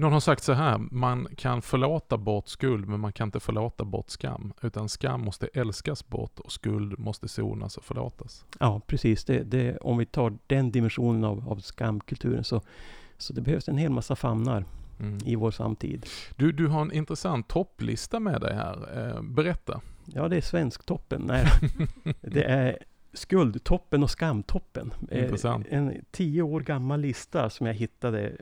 Någon 0.00 0.12
har 0.12 0.20
sagt 0.20 0.42
så 0.42 0.52
här, 0.52 0.78
man 0.78 1.28
kan 1.36 1.62
förlåta 1.62 2.18
bort 2.18 2.48
skuld 2.48 2.88
men 2.88 3.00
man 3.00 3.12
kan 3.12 3.28
inte 3.28 3.40
förlåta 3.40 3.84
bort 3.84 4.10
skam. 4.10 4.52
Utan 4.62 4.88
skam 4.88 5.20
måste 5.24 5.46
älskas 5.46 6.08
bort 6.08 6.38
och 6.40 6.52
skuld 6.52 6.98
måste 6.98 7.28
sonas 7.28 7.76
och 7.76 7.84
förlåtas. 7.84 8.44
Ja, 8.60 8.80
precis. 8.86 9.24
Det, 9.24 9.42
det, 9.42 9.76
om 9.76 9.98
vi 9.98 10.06
tar 10.06 10.38
den 10.46 10.72
dimensionen 10.72 11.24
av, 11.24 11.48
av 11.48 11.56
skamkulturen 11.56 12.44
så, 12.44 12.60
så 13.18 13.32
det 13.32 13.40
behövs 13.40 13.68
en 13.68 13.78
hel 13.78 13.90
massa 13.90 14.16
famnar 14.16 14.64
Mm. 15.00 15.18
i 15.24 15.34
vår 15.36 15.50
samtid. 15.50 16.06
Du, 16.36 16.52
du 16.52 16.66
har 16.66 16.80
en 16.82 16.92
intressant 16.92 17.48
topplista 17.48 18.20
med 18.20 18.40
dig 18.40 18.54
här. 18.54 19.08
Eh, 19.08 19.22
berätta. 19.22 19.80
Ja, 20.04 20.28
det 20.28 20.36
är 20.36 20.40
svensktoppen. 20.40 21.22
Nej, 21.26 21.46
det 22.20 22.42
är 22.42 22.78
skuldtoppen 23.18 24.02
och 24.02 24.10
skamtoppen. 24.10 24.94
Eh, 25.10 25.22
Intressant. 25.22 25.66
En 25.70 26.04
tio 26.10 26.42
år 26.42 26.60
gammal 26.60 27.00
lista 27.00 27.50
som 27.50 27.66
jag 27.66 27.74
hittade 27.74 28.28
eh, 28.28 28.34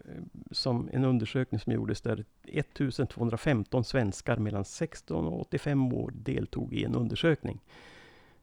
som 0.50 0.88
en 0.92 1.04
undersökning 1.04 1.60
som 1.60 1.72
gjordes 1.72 2.00
där 2.00 2.24
1215 2.44 3.84
svenskar 3.84 4.36
mellan 4.36 4.64
16 4.64 5.26
och 5.26 5.40
85 5.40 5.92
år 5.92 6.12
deltog 6.14 6.74
i 6.74 6.84
en 6.84 6.94
undersökning. 6.94 7.60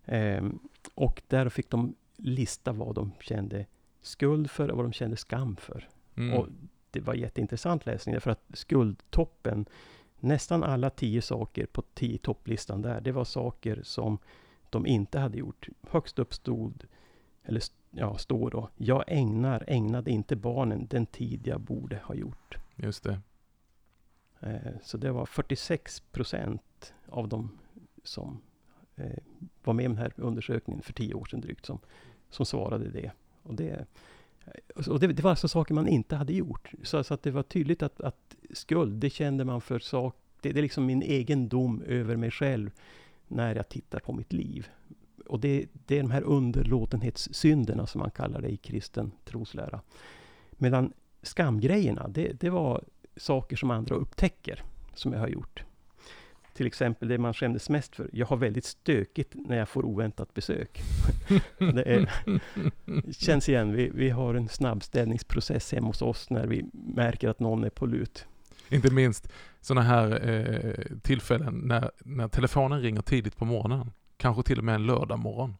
Ehm, 0.05 0.59
och 0.95 1.21
där 1.27 1.49
fick 1.49 1.69
de 1.69 1.95
lista 2.17 2.71
vad 2.71 2.95
de 2.95 3.11
kände 3.19 3.65
skuld 4.01 4.51
för 4.51 4.71
och 4.71 4.77
vad 4.77 4.85
de 4.85 4.93
kände 4.93 5.17
skam 5.17 5.55
för. 5.55 5.89
Mm. 6.15 6.37
Och 6.37 6.47
det 6.91 6.99
var 6.99 7.13
jätteintressant 7.13 7.85
läsning 7.85 8.13
därför 8.13 8.31
att 8.31 8.43
skuldtoppen, 8.53 9.65
nästan 10.19 10.63
alla 10.63 10.89
tio 10.89 11.21
saker 11.21 11.65
på 11.65 11.81
tio 11.93 12.17
topplistan 12.17 12.81
där, 12.81 13.01
det 13.01 13.11
var 13.11 13.25
saker 13.25 13.79
som 13.83 14.17
de 14.73 14.85
inte 14.85 15.19
hade 15.19 15.37
gjort. 15.37 15.67
Högst 15.81 16.19
upp 16.19 16.33
stod, 16.33 16.85
eller 17.43 17.61
ja, 17.91 18.17
står 18.17 18.49
då, 18.49 18.69
jag 18.75 19.03
ägnar, 19.07 19.63
ägnade 19.67 20.11
inte 20.11 20.35
barnen 20.35 20.87
den 20.89 21.05
tid 21.05 21.47
jag 21.47 21.61
borde 21.61 21.97
ha 21.97 22.15
gjort. 22.15 22.57
Just 22.75 23.03
det. 23.03 23.19
Eh, 24.39 24.73
så 24.83 24.97
det 24.97 25.11
var 25.11 25.25
46 25.25 25.99
procent 25.99 26.93
av 27.09 27.27
de 27.27 27.59
som 28.03 28.41
eh, 28.95 29.23
var 29.63 29.73
med 29.73 29.85
i 29.85 29.87
den 29.87 29.97
här 29.97 30.13
undersökningen 30.15 30.81
för 30.81 30.93
tio 30.93 31.13
år 31.13 31.25
sedan 31.25 31.41
drygt, 31.41 31.65
som, 31.65 31.79
som 32.29 32.45
svarade 32.45 32.89
det. 32.89 33.11
Och 33.43 33.55
det, 33.55 33.85
och 34.75 34.99
det, 34.99 35.07
det 35.07 35.23
var 35.23 35.29
alltså 35.29 35.47
saker 35.47 35.73
man 35.73 35.87
inte 35.87 36.15
hade 36.15 36.33
gjort. 36.33 36.71
Så, 36.83 37.03
så 37.03 37.13
att 37.13 37.23
det 37.23 37.31
var 37.31 37.43
tydligt 37.43 37.83
att, 37.83 38.01
att 38.01 38.35
skuld, 38.53 38.93
det 38.93 39.09
kände 39.09 39.45
man 39.45 39.61
för 39.61 39.79
sak. 39.79 40.15
Det, 40.41 40.51
det 40.51 40.59
är 40.59 40.61
liksom 40.61 40.85
min 40.85 41.01
egen 41.01 41.49
dom 41.49 41.81
över 41.81 42.15
mig 42.15 42.31
själv 42.31 42.71
när 43.27 43.55
jag 43.55 43.69
tittar 43.69 43.99
på 43.99 44.13
mitt 44.13 44.33
liv. 44.33 44.67
Och 45.25 45.39
det, 45.39 45.65
det 45.85 45.97
är 45.97 46.01
de 46.01 46.11
här 46.11 46.21
underlåtenhetssynderna 46.21 47.87
som 47.87 47.99
man 47.99 48.11
kallar 48.11 48.41
det 48.41 48.49
i 48.49 48.57
kristen 48.57 49.11
troslära. 49.25 49.81
Medan 50.51 50.93
skamgrejerna, 51.21 52.07
det, 52.07 52.39
det 52.39 52.49
var 52.49 52.83
saker 53.15 53.55
som 53.55 53.71
andra 53.71 53.95
upptäcker, 53.95 54.63
som 54.93 55.13
jag 55.13 55.19
har 55.19 55.27
gjort. 55.27 55.63
Till 56.53 56.67
exempel 56.67 57.07
det 57.07 57.17
man 57.17 57.33
skämdes 57.33 57.69
mest 57.69 57.95
för. 57.95 58.09
Jag 58.13 58.25
har 58.25 58.37
väldigt 58.37 58.65
stökigt 58.65 59.33
när 59.35 59.57
jag 59.57 59.69
får 59.69 59.85
oväntat 59.85 60.33
besök. 60.33 60.81
det 61.57 61.83
är, 61.83 62.11
känns 63.11 63.49
igen. 63.49 63.73
Vi, 63.73 63.89
vi 63.89 64.09
har 64.09 64.35
en 64.35 64.49
snabbstädningsprocess 64.49 65.71
hemma 65.71 65.87
hos 65.87 66.01
oss 66.01 66.29
när 66.29 66.47
vi 66.47 66.65
märker 66.73 67.29
att 67.29 67.39
någon 67.39 67.63
är 67.63 67.69
på 67.69 67.85
lut. 67.85 68.27
Inte 68.73 68.93
minst 68.93 69.27
sådana 69.61 69.81
här 69.81 70.29
eh, 70.29 70.97
tillfällen 71.01 71.61
när, 71.63 71.91
när 71.99 72.27
telefonen 72.27 72.81
ringer 72.81 73.01
tidigt 73.01 73.37
på 73.37 73.45
morgonen. 73.45 73.91
Kanske 74.17 74.43
till 74.43 74.57
och 74.57 74.63
med 74.63 74.75
en 74.75 74.85
lördag 74.85 75.19
morgon. 75.19 75.55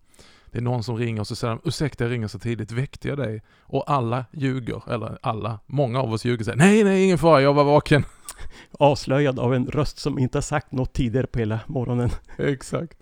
Det 0.46 0.58
är 0.58 0.62
någon 0.62 0.84
som 0.84 0.98
ringer 0.98 1.22
och 1.22 1.28
så 1.28 1.36
säger 1.36 1.54
de, 1.56 1.70
ursäkta 1.70 2.04
jag 2.04 2.12
ringer 2.12 2.28
så 2.28 2.40
tidigt, 2.40 2.72
väckte 2.72 3.08
jag 3.08 3.18
dig? 3.18 3.42
Och 3.60 3.92
alla 3.92 4.26
ljuger, 4.32 4.92
eller 4.92 5.18
alla, 5.22 5.60
många 5.66 6.00
av 6.02 6.14
oss 6.14 6.26
ljuger 6.26 6.40
och 6.40 6.46
säger, 6.46 6.58
nej 6.58 6.84
nej 6.84 7.04
ingen 7.04 7.18
fara, 7.18 7.42
jag 7.42 7.54
var 7.54 7.64
vaken. 7.64 8.04
Avslöjad 8.80 9.40
av 9.40 9.54
en 9.54 9.68
röst 9.68 10.00
som 10.00 10.20
inte 10.20 10.38
har 10.38 10.42
sagt 10.42 10.72
något 10.72 10.94
tidigare 10.94 11.28
på 11.28 11.40
hela 11.40 11.60
morgonen. 11.68 12.10
Exakt. 12.38 12.98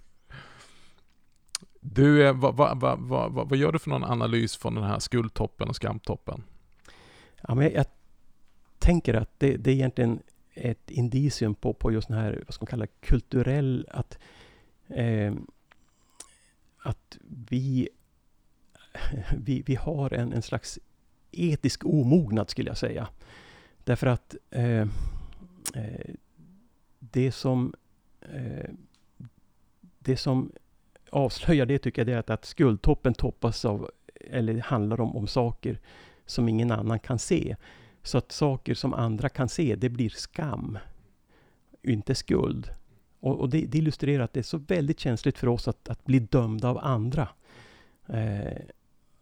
Du, 1.82 2.34
vad, 2.34 2.56
vad, 2.56 2.80
vad, 2.80 3.00
vad, 3.00 3.50
vad 3.50 3.58
gör 3.58 3.72
du 3.72 3.80
för 3.80 3.90
någon 3.90 4.04
analys 4.04 4.58
från 4.58 4.76
den 4.76 4.84
här 4.84 5.00
skuldtoppen 5.00 5.70
och 5.70 5.76
skamtoppen? 5.76 6.44
Ja, 7.48 7.56
men 7.56 7.74
jag 7.74 7.86
tänker 8.82 9.14
att 9.14 9.40
det, 9.40 9.58
det 9.58 9.72
är 9.72 9.76
egentligen 9.76 10.20
ett 10.54 10.92
indicium 10.92 11.56
på, 11.56 11.74
på 11.74 11.92
just 11.92 12.08
den 12.08 12.18
här, 12.18 12.44
vad 12.46 12.54
ska 12.54 12.64
man 12.64 12.68
kalla 12.68 12.88
kulturell, 12.88 13.88
att, 13.92 14.20
eh, 14.88 15.34
att 16.78 17.18
vi, 17.50 17.90
vi, 19.38 19.64
vi 19.66 19.76
har 19.76 20.14
en, 20.14 20.34
en 20.34 20.42
slags 20.42 20.80
etisk 21.32 21.86
omognad 21.86 22.50
skulle 22.50 22.70
jag 22.70 22.78
säga. 22.78 23.08
Därför 23.84 24.08
att 24.08 24.36
eh, 24.50 24.88
eh, 25.76 26.16
det 27.00 27.32
som 27.32 27.74
eh, 28.22 28.70
det 30.00 30.18
som 30.18 30.52
avslöjar 31.10 31.66
det 31.66 31.80
tycker 31.80 32.02
jag 32.02 32.08
det 32.08 32.14
är 32.14 32.18
att, 32.18 32.30
att 32.30 32.46
skuldtoppen 32.46 33.14
toppas 33.14 33.66
av, 33.66 33.90
eller 34.16 34.60
handlar 34.60 35.02
om, 35.02 35.16
om 35.16 35.28
saker 35.28 35.80
som 36.26 36.50
ingen 36.50 36.72
annan 36.72 37.00
kan 37.00 37.20
se. 37.20 37.56
Så 38.04 38.18
att 38.18 38.32
saker 38.32 38.74
som 38.74 38.94
andra 38.94 39.30
kan 39.30 39.50
se, 39.50 39.76
det 39.76 39.90
blir 39.90 40.10
skam. 40.10 40.78
Inte 41.84 42.16
skuld. 42.16 42.70
Och, 43.20 43.40
och 43.40 43.50
det, 43.50 43.66
det 43.66 43.78
illustrerar 43.78 44.24
att 44.24 44.34
det 44.34 44.40
är 44.40 44.44
så 44.44 44.58
väldigt 44.58 45.00
känsligt 45.00 45.38
för 45.38 45.48
oss 45.48 45.68
att, 45.68 45.90
att 45.90 46.06
bli 46.06 46.20
dömda 46.20 46.70
av 46.70 46.78
andra. 46.78 47.28
Eh, 48.08 48.62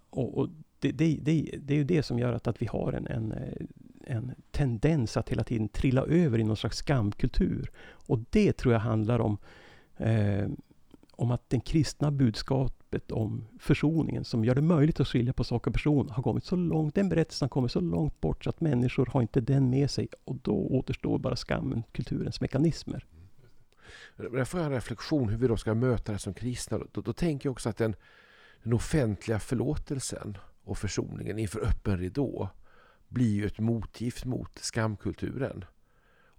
och 0.10 0.38
och 0.38 0.50
det, 0.80 0.92
det, 0.92 1.18
det, 1.22 1.56
det 1.62 1.74
är 1.74 1.78
ju 1.78 1.84
det 1.84 2.04
som 2.04 2.20
gör 2.20 2.34
att, 2.34 2.48
att 2.48 2.62
vi 2.62 2.66
har 2.66 2.94
en, 2.94 3.08
en, 3.08 3.32
eh, 3.32 4.16
en 4.16 4.32
tendens 4.52 5.18
att 5.18 5.30
hela 5.30 5.44
tiden 5.44 5.70
trilla 5.70 6.02
över 6.02 6.40
i 6.40 6.44
någon 6.44 6.58
slags 6.58 6.78
skamkultur. 6.78 7.72
Och 7.82 8.20
det 8.30 8.54
tror 8.54 8.74
jag 8.74 8.82
handlar 8.82 9.20
om 9.20 9.38
eh, 9.98 10.48
om 11.20 11.32
att 11.32 11.50
det 11.50 11.60
kristna 11.60 12.12
budskapet 12.12 13.12
om 13.12 13.48
försoningen 13.60 14.24
som 14.24 14.46
gör 14.46 14.56
det 14.56 14.62
möjligt 14.62 15.00
att 15.00 15.08
skilja 15.08 15.34
på 15.34 15.44
sak 15.44 15.68
och 15.68 15.74
person 15.74 16.10
har 16.10 16.24
kommit 16.24 16.44
så 16.44 16.56
långt, 16.56 16.96
den 16.96 17.10
berättelsen 17.10 17.46
har 17.46 17.50
kommit 17.50 17.72
så 17.72 17.80
långt 17.80 18.22
bort 18.22 18.44
så 18.44 18.50
att 18.50 18.62
människor 18.62 19.06
har 19.06 19.22
inte 19.22 19.42
den 19.42 19.70
med 19.70 19.92
sig 19.92 20.08
och 20.24 20.36
då 20.36 20.52
återstår 20.52 21.18
bara 21.18 21.36
skammen, 21.36 21.84
kulturens 21.92 22.42
mekanismer. 22.42 23.06
Mm. 24.18 24.34
Där 24.34 24.46
får 24.46 24.60
jag 24.60 24.68
en 24.68 24.74
reflektion 24.74 25.30
hur 25.30 25.38
vi 25.38 25.48
då 25.48 25.58
ska 25.58 25.74
möta 25.74 26.12
det 26.12 26.20
som 26.20 26.34
kristna. 26.34 26.80
Då, 26.92 27.02
då 27.02 27.14
tänker 27.14 27.48
jag 27.48 27.52
också 27.52 27.70
att 27.70 27.78
den, 27.78 27.96
den 28.64 28.74
offentliga 28.74 29.40
förlåtelsen 29.40 30.38
och 30.64 30.78
försoningen 30.78 31.40
inför 31.40 31.60
öppen 31.60 31.98
ridå 31.98 32.50
blir 33.08 33.34
ju 33.34 33.46
ett 33.46 33.60
motgift 33.60 34.26
mot 34.26 34.60
skamkulturen. 34.60 35.66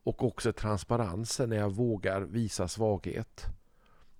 Och 0.02 0.24
också 0.24 0.52
transparensen 0.52 1.50
när 1.50 1.56
jag 1.56 1.70
vågar 1.70 2.20
visa 2.20 2.68
svaghet. 2.68 3.46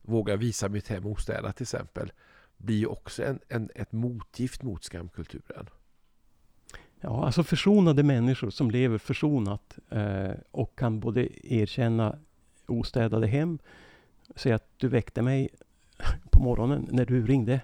Vågar 0.02 0.36
visa 0.36 0.68
mitt 0.68 0.88
hem 0.88 1.06
ostädat 1.06 1.56
till 1.56 1.64
exempel. 1.64 2.12
Blir 2.56 2.78
ju 2.78 2.86
också 2.86 3.24
en, 3.24 3.38
en, 3.48 3.70
ett 3.74 3.92
motgift 3.92 4.62
mot 4.62 4.84
skamkulturen. 4.84 5.66
Ja, 7.00 7.24
alltså 7.26 7.42
försonade 7.42 8.02
människor 8.02 8.50
som 8.50 8.70
lever 8.70 8.98
försonat 8.98 9.78
eh, 9.90 10.30
och 10.50 10.78
kan 10.78 11.00
både 11.00 11.28
erkänna 11.54 12.18
ostädade 12.66 13.26
hem, 13.26 13.58
säga 14.34 14.54
att 14.54 14.68
du 14.76 14.88
väckte 14.88 15.22
mig 15.22 15.48
på 16.30 16.42
morgonen 16.42 16.88
när 16.90 17.06
du 17.06 17.26
ringde. 17.26 17.60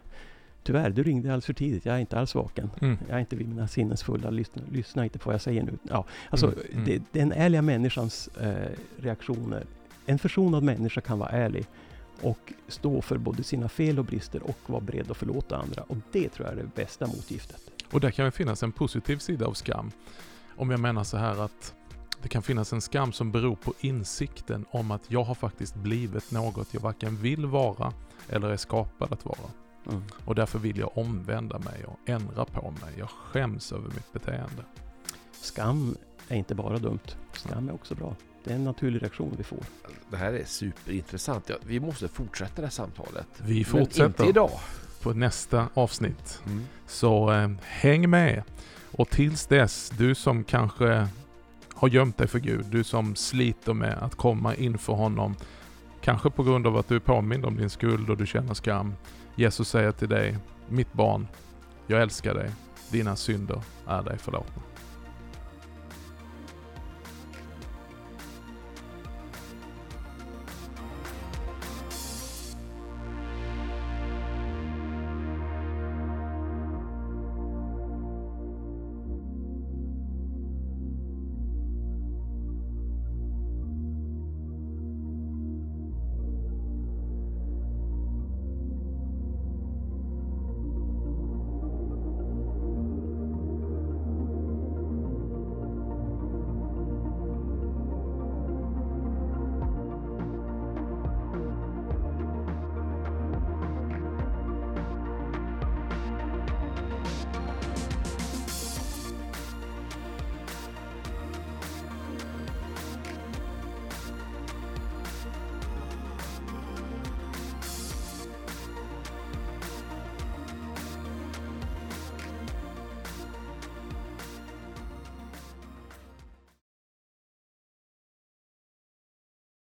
Tyvärr, 0.62 0.90
du 0.90 1.02
ringde 1.02 1.28
alldeles 1.28 1.46
för 1.46 1.52
tidigt. 1.52 1.86
Jag 1.86 1.94
är 1.94 1.98
inte 1.98 2.18
alls 2.18 2.34
vaken. 2.34 2.70
Mm. 2.80 2.98
Jag 3.08 3.16
är 3.16 3.20
inte 3.20 3.36
vid 3.36 3.48
mina 3.48 3.68
sinnens 3.68 4.02
fulla. 4.02 4.30
Lyssna, 4.30 4.62
lyssna 4.72 5.04
inte 5.04 5.18
på 5.18 5.26
vad 5.28 5.34
jag 5.34 5.40
säger 5.40 5.62
nu. 5.62 5.72
Ja, 5.82 6.04
alltså, 6.30 6.46
Mm, 6.46 6.60
mm. 6.72 6.84
Det, 6.84 7.02
den 7.20 7.32
ärliga 7.32 7.62
människans 7.62 8.28
eh, 8.28 8.70
reaktioner. 8.96 9.66
En 10.06 10.18
försonad 10.18 10.62
människa 10.62 11.00
kan 11.00 11.18
vara 11.18 11.30
ärlig 11.30 11.66
och 12.22 12.52
stå 12.68 13.02
för 13.02 13.18
både 13.18 13.42
sina 13.42 13.68
fel 13.68 13.98
och 13.98 14.04
brister 14.04 14.42
och 14.42 14.58
vara 14.66 14.80
beredd 14.80 15.10
att 15.10 15.16
förlåta 15.16 15.56
andra. 15.56 15.82
Och 15.82 15.96
det 16.12 16.28
tror 16.28 16.48
jag 16.48 16.58
är 16.58 16.62
det 16.62 16.74
bästa 16.74 17.06
motgiftet. 17.06 17.60
Och 17.90 18.00
där 18.00 18.10
kan 18.10 18.24
ju 18.24 18.30
finnas 18.30 18.62
en 18.62 18.72
positiv 18.72 19.18
sida 19.18 19.46
av 19.46 19.52
skam. 19.52 19.90
Om 20.56 20.70
jag 20.70 20.80
menar 20.80 21.04
så 21.04 21.16
här 21.16 21.44
att 21.44 21.74
det 22.22 22.28
kan 22.28 22.42
finnas 22.42 22.72
en 22.72 22.80
skam 22.80 23.12
som 23.12 23.32
beror 23.32 23.56
på 23.56 23.74
insikten 23.80 24.64
om 24.70 24.90
att 24.90 25.02
jag 25.08 25.24
har 25.24 25.34
faktiskt 25.34 25.74
blivit 25.74 26.30
något 26.30 26.74
jag 26.74 26.80
varken 26.80 27.16
vill 27.16 27.46
vara 27.46 27.92
eller 28.28 28.50
är 28.50 28.56
skapad 28.56 29.12
att 29.12 29.24
vara. 29.24 29.50
Mm. 29.90 30.02
Och 30.24 30.34
därför 30.34 30.58
vill 30.58 30.78
jag 30.78 30.98
omvända 30.98 31.58
mig 31.58 31.84
och 31.84 31.98
ändra 32.08 32.44
på 32.44 32.70
mig. 32.70 32.94
Jag 32.98 33.10
skäms 33.10 33.72
över 33.72 33.88
mitt 33.88 34.12
beteende. 34.12 34.62
Skam 35.32 35.96
är 36.28 36.36
inte 36.36 36.54
bara 36.54 36.78
dumt. 36.78 37.16
Skam 37.32 37.68
är 37.68 37.74
också 37.74 37.94
bra. 37.94 38.16
Det 38.46 38.52
är 38.52 38.56
en 38.56 38.64
naturlig 38.64 39.02
reaktion 39.02 39.34
vi 39.38 39.44
får. 39.44 39.58
Det 40.10 40.16
här 40.16 40.32
är 40.32 40.44
superintressant. 40.44 41.48
Ja, 41.48 41.56
vi 41.66 41.80
måste 41.80 42.08
fortsätta 42.08 42.52
det 42.56 42.62
här 42.62 42.70
samtalet. 42.70 43.26
Vi 43.42 43.54
Men 43.54 43.64
fortsätter 43.64 44.04
inte 44.06 44.24
idag. 44.24 44.50
på 45.02 45.12
nästa 45.12 45.68
avsnitt. 45.74 46.42
Mm. 46.46 46.64
Så 46.86 47.32
eh, 47.32 47.50
häng 47.62 48.10
med. 48.10 48.42
Och 48.90 49.10
tills 49.10 49.46
dess, 49.46 49.90
du 49.98 50.14
som 50.14 50.44
kanske 50.44 51.08
har 51.74 51.88
gömt 51.88 52.18
dig 52.18 52.28
för 52.28 52.38
Gud, 52.38 52.66
du 52.66 52.84
som 52.84 53.16
sliter 53.16 53.74
med 53.74 53.98
att 53.98 54.14
komma 54.14 54.54
inför 54.54 54.92
honom, 54.92 55.36
kanske 56.00 56.30
på 56.30 56.42
grund 56.42 56.66
av 56.66 56.76
att 56.76 56.88
du 56.88 56.96
är 56.96 57.00
påmind 57.00 57.44
om 57.44 57.56
din 57.56 57.70
skuld 57.70 58.10
och 58.10 58.16
du 58.16 58.26
känner 58.26 58.54
skam. 58.54 58.94
Jesus 59.36 59.68
säger 59.68 59.92
till 59.92 60.08
dig, 60.08 60.38
mitt 60.68 60.92
barn, 60.92 61.28
jag 61.86 62.02
älskar 62.02 62.34
dig, 62.34 62.50
dina 62.90 63.16
synder 63.16 63.60
är 63.86 64.02
dig 64.02 64.18
förlåtna. 64.18 64.62